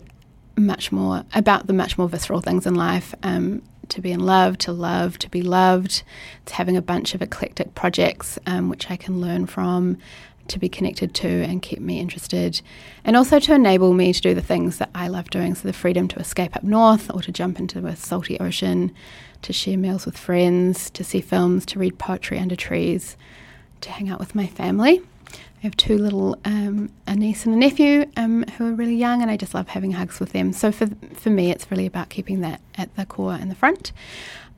much 0.56 0.90
more 0.90 1.22
about 1.32 1.68
the 1.68 1.72
much 1.72 1.96
more 1.96 2.08
visceral 2.08 2.40
things 2.40 2.66
in 2.66 2.74
life. 2.74 3.14
Um, 3.22 3.62
to 3.90 4.00
be 4.00 4.10
in 4.10 4.18
love, 4.18 4.58
to 4.58 4.72
love, 4.72 5.16
to 5.20 5.30
be 5.30 5.42
loved, 5.42 6.02
to 6.46 6.54
having 6.54 6.76
a 6.76 6.82
bunch 6.82 7.14
of 7.14 7.22
eclectic 7.22 7.76
projects 7.76 8.36
um, 8.46 8.68
which 8.68 8.90
I 8.90 8.96
can 8.96 9.20
learn 9.20 9.46
from, 9.46 9.96
to 10.48 10.58
be 10.58 10.68
connected 10.68 11.14
to 11.14 11.28
and 11.28 11.62
keep 11.62 11.78
me 11.78 12.00
interested, 12.00 12.60
and 13.04 13.16
also 13.16 13.38
to 13.38 13.54
enable 13.54 13.94
me 13.94 14.12
to 14.12 14.20
do 14.20 14.34
the 14.34 14.42
things 14.42 14.78
that 14.78 14.90
I 14.92 15.06
love 15.06 15.30
doing. 15.30 15.54
So, 15.54 15.68
the 15.68 15.72
freedom 15.72 16.08
to 16.08 16.18
escape 16.18 16.56
up 16.56 16.64
north 16.64 17.08
or 17.14 17.22
to 17.22 17.30
jump 17.30 17.60
into 17.60 17.86
a 17.86 17.94
salty 17.94 18.40
ocean, 18.40 18.92
to 19.42 19.52
share 19.52 19.78
meals 19.78 20.04
with 20.04 20.18
friends, 20.18 20.90
to 20.90 21.04
see 21.04 21.20
films, 21.20 21.64
to 21.66 21.78
read 21.78 21.96
poetry 21.96 22.40
under 22.40 22.56
trees, 22.56 23.16
to 23.82 23.90
hang 23.92 24.08
out 24.08 24.18
with 24.18 24.34
my 24.34 24.48
family. 24.48 25.00
I 25.58 25.66
have 25.66 25.76
two 25.76 25.98
little, 25.98 26.38
um, 26.44 26.90
a 27.08 27.16
niece 27.16 27.44
and 27.44 27.52
a 27.52 27.58
nephew 27.58 28.08
um, 28.16 28.44
who 28.56 28.68
are 28.68 28.74
really 28.74 28.94
young, 28.94 29.22
and 29.22 29.30
I 29.30 29.36
just 29.36 29.54
love 29.54 29.68
having 29.68 29.90
hugs 29.92 30.20
with 30.20 30.30
them. 30.30 30.52
So 30.52 30.70
for 30.70 30.86
for 31.14 31.30
me, 31.30 31.50
it's 31.50 31.68
really 31.68 31.86
about 31.86 32.10
keeping 32.10 32.40
that 32.42 32.60
at 32.76 32.94
the 32.94 33.04
core 33.04 33.32
and 33.32 33.50
the 33.50 33.56
front. 33.56 33.90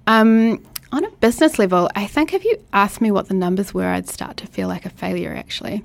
Um, 0.06 0.62
on 0.92 1.04
a 1.04 1.10
business 1.12 1.58
level, 1.58 1.88
I 1.96 2.06
think 2.06 2.34
if 2.34 2.44
you 2.44 2.58
asked 2.72 3.00
me 3.00 3.10
what 3.10 3.28
the 3.28 3.34
numbers 3.34 3.72
were, 3.72 3.86
I'd 3.86 4.08
start 4.08 4.36
to 4.38 4.46
feel 4.46 4.68
like 4.68 4.84
a 4.84 4.90
failure 4.90 5.34
actually. 5.34 5.84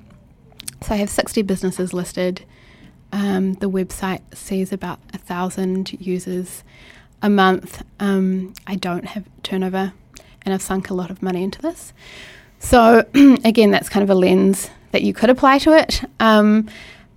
So 0.82 0.94
I 0.94 0.96
have 0.98 1.08
60 1.08 1.42
businesses 1.42 1.94
listed. 1.94 2.44
Um, 3.10 3.54
the 3.54 3.70
website 3.70 4.20
sees 4.34 4.72
about 4.72 4.98
a 5.14 5.18
thousand 5.18 5.92
users 5.98 6.62
a 7.22 7.30
month. 7.30 7.82
Um, 8.00 8.52
I 8.66 8.74
don't 8.74 9.06
have 9.06 9.24
turnover, 9.42 9.94
and 10.42 10.52
I've 10.52 10.60
sunk 10.60 10.90
a 10.90 10.94
lot 10.94 11.10
of 11.10 11.22
money 11.22 11.42
into 11.42 11.62
this. 11.62 11.94
So 12.58 13.06
again, 13.44 13.70
that's 13.70 13.88
kind 13.88 14.02
of 14.02 14.10
a 14.10 14.14
lens 14.14 14.70
that 14.92 15.02
you 15.02 15.12
could 15.12 15.30
apply 15.30 15.58
to 15.58 15.72
it. 15.72 16.02
Um, 16.20 16.68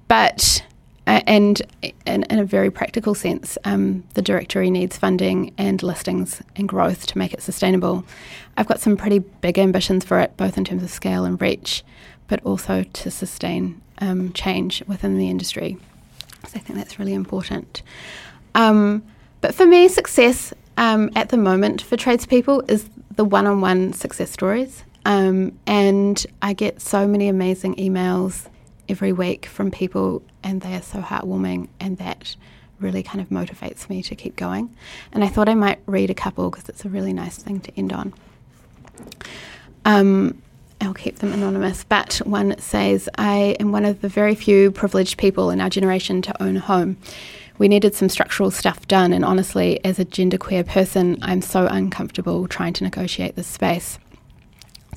but 0.08 0.64
uh, 1.10 1.22
and 1.26 1.62
in, 2.06 2.26
a 2.30 2.46
very 2.46 2.70
practical 2.70 3.16
sense, 3.16 3.58
um, 3.64 4.04
the 4.14 4.22
directory 4.22 4.70
needs 4.70 4.96
funding 4.96 5.52
and 5.58 5.82
listings 5.82 6.44
and 6.56 6.70
growth 6.70 7.08
to 7.08 7.18
make 7.18 7.34
it 7.34 7.42
sustainable. 7.42 8.06
I've 8.58 8.68
got 8.68 8.80
some 8.80 8.96
pretty 8.96 9.18
big 9.18 9.58
ambitions 9.58 10.06
for 10.06 10.20
it, 10.20 10.38
both 10.38 10.56
in 10.56 10.66
terms 10.66 10.84
of 10.84 10.92
scale 10.92 11.26
and 11.26 11.42
reach, 11.42 11.84
but 12.28 12.46
also 12.46 12.84
to 12.84 13.10
sustain 13.10 13.82
um, 13.98 14.34
change 14.34 14.84
within 14.86 15.18
the 15.18 15.32
industry. 15.32 15.78
So 16.48 16.58
I 16.58 16.60
think 16.60 16.78
that's 16.78 17.00
really 17.00 17.16
important. 17.16 17.82
Um, 18.54 19.04
but 19.42 19.56
for 19.56 19.66
me, 19.66 19.88
success 19.88 20.54
um, 20.78 21.10
at 21.16 21.30
the 21.30 21.38
moment 21.38 21.82
for 21.82 21.98
tradespeople 21.98 22.62
is 22.68 22.88
the 23.16 23.26
one 23.26 23.48
on 23.48 23.62
one 23.62 23.94
success 23.94 24.30
stories. 24.30 24.84
Um, 25.06 25.58
and 25.66 26.26
I 26.42 26.54
get 26.54 26.82
so 26.82 27.08
many 27.08 27.28
amazing 27.28 27.76
emails 27.76 28.48
every 28.88 29.14
week 29.14 29.46
from 29.46 29.72
people, 29.72 30.22
and 30.44 30.62
they 30.62 30.74
are 30.76 30.82
so 30.82 31.00
heartwarming, 31.02 31.70
and 31.80 31.98
that 31.98 32.36
really 32.80 33.04
kind 33.04 33.22
of 33.22 33.30
motivates 33.30 33.90
me 33.90 34.02
to 34.04 34.16
keep 34.16 34.36
going. 34.36 34.74
And 35.12 35.24
I 35.24 35.28
thought 35.28 35.50
I 35.50 35.54
might 35.54 35.80
read 35.86 36.10
a 36.10 36.14
couple 36.14 36.50
because 36.50 36.70
it's 36.70 36.86
a 36.86 36.90
really 36.90 37.14
nice 37.14 37.38
thing 37.38 37.60
to 37.62 37.78
end 37.78 37.94
on. 37.94 38.14
Um, 39.86 40.42
I'll 40.82 40.94
keep 40.94 41.18
them 41.18 41.34
anonymous, 41.34 41.84
but 41.84 42.18
one 42.26 42.58
says, 42.58 43.10
I 43.18 43.58
am 43.60 43.72
one 43.72 43.86
of 43.86 44.02
the 44.02 44.08
very 44.08 44.36
few 44.36 44.72
privileged 44.72 45.18
people 45.18 45.50
in 45.50 45.60
our 45.60 45.70
generation 45.70 46.22
to 46.24 46.44
own 46.44 46.58
a 46.58 46.62
home. 46.62 46.98
We 47.58 47.68
needed 47.68 47.96
some 47.96 48.08
structural 48.08 48.52
stuff 48.52 48.88
done, 48.88 49.12
and 49.12 49.26
honestly, 49.26 49.84
as 49.84 50.00
a 50.00 50.06
genderqueer 50.06 50.66
person, 50.66 51.18
I'm 51.22 51.42
so 51.42 51.68
uncomfortable 51.68 52.48
trying 52.48 52.72
to 52.74 52.86
negotiate 52.86 53.36
this 53.36 53.48
space. 53.48 54.00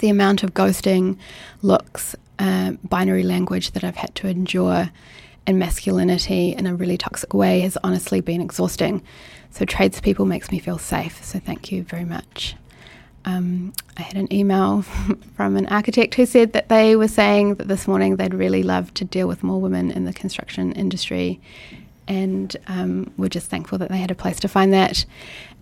The 0.03 0.09
amount 0.09 0.43
of 0.43 0.53
ghosting, 0.53 1.17
looks, 1.63 2.17
uh, 2.41 2.73
binary 2.83 3.23
language 3.23 3.71
that 3.71 3.85
I've 3.85 3.95
had 3.95 4.13
to 4.17 4.27
endure, 4.27 4.91
and 5.47 5.61
masculinity 5.61 6.55
in 6.55 6.67
a 6.67 6.75
really 6.75 6.99
toxic 6.99 7.33
way 7.33 7.61
has 7.61 7.79
honestly 7.85 8.21
been 8.21 8.41
exhausting. 8.41 9.05
So, 9.51 9.65
tradespeople 9.65 10.27
makes 10.27 10.51
me 10.51 10.59
feel 10.59 10.79
safe. 10.79 11.23
So, 11.23 11.39
thank 11.39 11.71
you 11.71 11.85
very 11.85 12.05
much. 12.05 12.57
Um, 13.27 13.75
I 13.97 14.03
had 14.03 14.17
an 14.17 14.33
email 14.33 14.83
from 15.37 15.57
an 15.57 15.67
architect 15.67 16.17
who 16.17 16.27
said 16.27 16.53
that 16.55 16.69
they 16.69 16.97
were 16.97 17.07
saying 17.07 17.55
that 17.55 17.69
this 17.69 17.87
morning 17.87 18.17
they'd 18.17 18.35
really 18.35 18.65
love 18.65 18.93
to 18.95 19.05
deal 19.05 19.29
with 19.29 19.45
more 19.45 19.61
women 19.61 19.93
in 19.93 20.05
the 20.05 20.13
construction 20.13 20.73
industry. 20.73 21.41
And 22.09 22.57
um, 22.67 23.13
we're 23.17 23.29
just 23.29 23.49
thankful 23.49 23.79
that 23.79 23.89
they 23.89 23.99
had 23.99 24.11
a 24.11 24.17
place 24.17 24.41
to 24.41 24.49
find 24.49 24.73
that. 24.73 25.07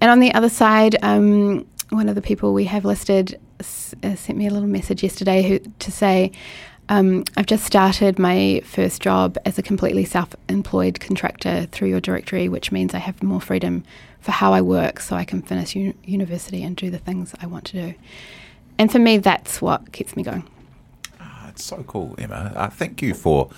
And 0.00 0.11
on 0.11 0.20
the 0.20 0.33
other 0.33 0.48
side, 0.48 0.96
um, 1.03 1.66
one 1.90 2.09
of 2.09 2.14
the 2.14 2.22
people 2.22 2.55
we 2.55 2.64
have 2.64 2.87
listed 2.87 3.38
uh, 3.61 4.14
sent 4.16 4.38
me 4.38 4.46
a 4.46 4.51
little 4.51 4.68
message 4.68 5.03
yesterday 5.03 5.42
who, 5.42 5.59
to 5.59 5.90
say, 5.90 6.33
um, 6.88 7.25
I've 7.37 7.46
just 7.46 7.64
started 7.64 8.18
my 8.18 8.62
first 8.64 9.01
job 9.01 9.38
as 9.44 9.59
a 9.59 9.62
completely 9.62 10.05
self 10.05 10.35
employed 10.49 10.99
contractor 10.99 11.66
through 11.70 11.88
your 11.88 12.01
directory, 12.01 12.49
which 12.49 12.73
means 12.73 12.94
I 12.94 12.99
have 12.99 13.23
more 13.23 13.40
freedom 13.40 13.85
for 14.20 14.33
how 14.33 14.53
I 14.53 14.61
work 14.61 15.01
so 15.01 15.14
I 15.14 15.25
can 15.25 15.40
finish 15.40 15.77
u- 15.77 15.94
university 16.05 16.62
and 16.64 16.77
do 16.77 16.90
the 16.90 16.99
things 16.99 17.33
I 17.40 17.46
want 17.46 17.66
to 17.66 17.92
do. 17.92 17.94
And 18.77 18.90
for 18.90 18.99
me, 18.99 19.18
that's 19.18 19.62
what 19.62 19.92
keeps 19.92 20.16
me 20.16 20.25
going. 20.25 20.49
Oh, 21.20 21.46
it's 21.49 21.64
so 21.64 21.85
cool, 21.87 22.16
Emma. 22.18 22.53
Uh, 22.57 22.68
thank 22.68 23.03
you 23.03 23.14
for 23.14 23.51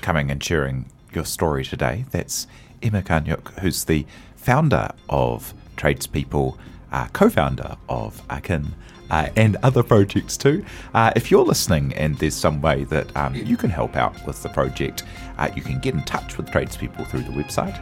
coming 0.00 0.30
and 0.30 0.42
sharing 0.42 0.86
your 1.12 1.24
story 1.24 1.64
today. 1.64 2.04
That's 2.12 2.46
Emma 2.82 3.02
Kaniuk, 3.02 3.58
who's 3.60 3.84
the 3.84 4.06
founder 4.36 4.90
of 5.08 5.54
Tradespeople, 5.76 6.56
uh, 6.92 7.08
co 7.12 7.28
founder 7.28 7.76
of 7.88 8.22
Akin. 8.30 8.74
Uh, 9.10 9.28
and 9.36 9.56
other 9.62 9.82
projects 9.82 10.36
too. 10.36 10.64
Uh, 10.94 11.12
if 11.14 11.30
you're 11.30 11.44
listening 11.44 11.94
and 11.94 12.18
there's 12.18 12.34
some 12.34 12.60
way 12.60 12.84
that 12.84 13.16
um, 13.16 13.34
you 13.34 13.56
can 13.56 13.70
help 13.70 13.96
out 13.96 14.14
with 14.26 14.42
the 14.42 14.48
project, 14.48 15.04
uh, 15.38 15.48
you 15.54 15.62
can 15.62 15.78
get 15.78 15.94
in 15.94 16.02
touch 16.04 16.36
with 16.36 16.50
tradespeople 16.50 17.04
through 17.04 17.22
the 17.22 17.30
website. 17.30 17.76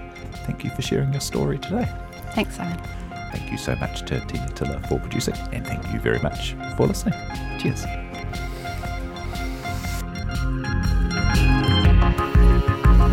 Thank 0.46 0.64
you 0.64 0.70
for 0.70 0.82
sharing 0.82 1.12
your 1.12 1.20
story 1.20 1.58
today. 1.58 1.88
Thanks, 2.32 2.56
Simon. 2.56 2.78
Thank 3.32 3.50
you 3.50 3.58
so 3.58 3.74
much 3.76 4.04
to 4.06 4.20
Tina 4.26 4.48
Tiller 4.50 4.80
for 4.88 4.98
producing, 4.98 5.34
and 5.52 5.66
thank 5.66 5.92
you 5.92 5.98
very 5.98 6.20
much 6.20 6.54
for 6.76 6.86
listening. 6.86 7.14
Cheers. 7.58 7.84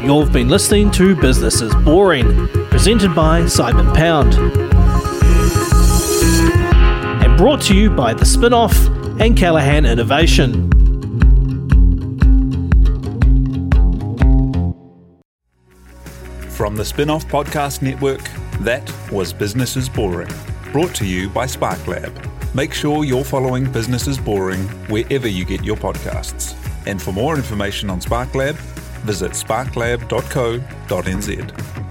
You've 0.04 0.34
been 0.34 0.50
listening 0.50 0.92
to 0.92 1.16
Business 1.16 1.62
is 1.62 1.74
Boring, 1.76 2.48
presented 2.70 3.14
by 3.16 3.46
Simon 3.46 3.94
Pound. 3.94 4.71
Brought 7.42 7.62
to 7.62 7.76
you 7.76 7.90
by 7.90 8.14
The 8.14 8.24
Spinoff 8.24 9.20
and 9.20 9.36
Callaghan 9.36 9.84
Innovation. 9.84 10.70
From 16.52 16.76
the 16.76 16.84
Spinoff 16.84 17.26
Podcast 17.26 17.82
Network, 17.82 18.22
that 18.60 18.88
was 19.12 19.34
Business 19.34 19.76
is 19.76 19.90
Boring, 19.90 20.30
brought 20.72 20.94
to 20.94 21.04
you 21.04 21.30
by 21.30 21.48
SparkLab. 21.48 22.54
Make 22.54 22.76
sure 22.76 23.06
you're 23.06 23.24
following 23.24 23.72
Business 23.72 24.08
is 24.08 24.20
Boring 24.20 24.62
wherever 24.88 25.28
you 25.28 25.44
get 25.44 25.64
your 25.64 25.78
podcasts. 25.78 26.56
And 26.86 27.02
for 27.02 27.12
more 27.12 27.36
information 27.36 27.90
on 27.90 28.02
SparkLab, 28.02 28.54
visit 29.04 29.32
sparklab.co.nz. 29.32 31.91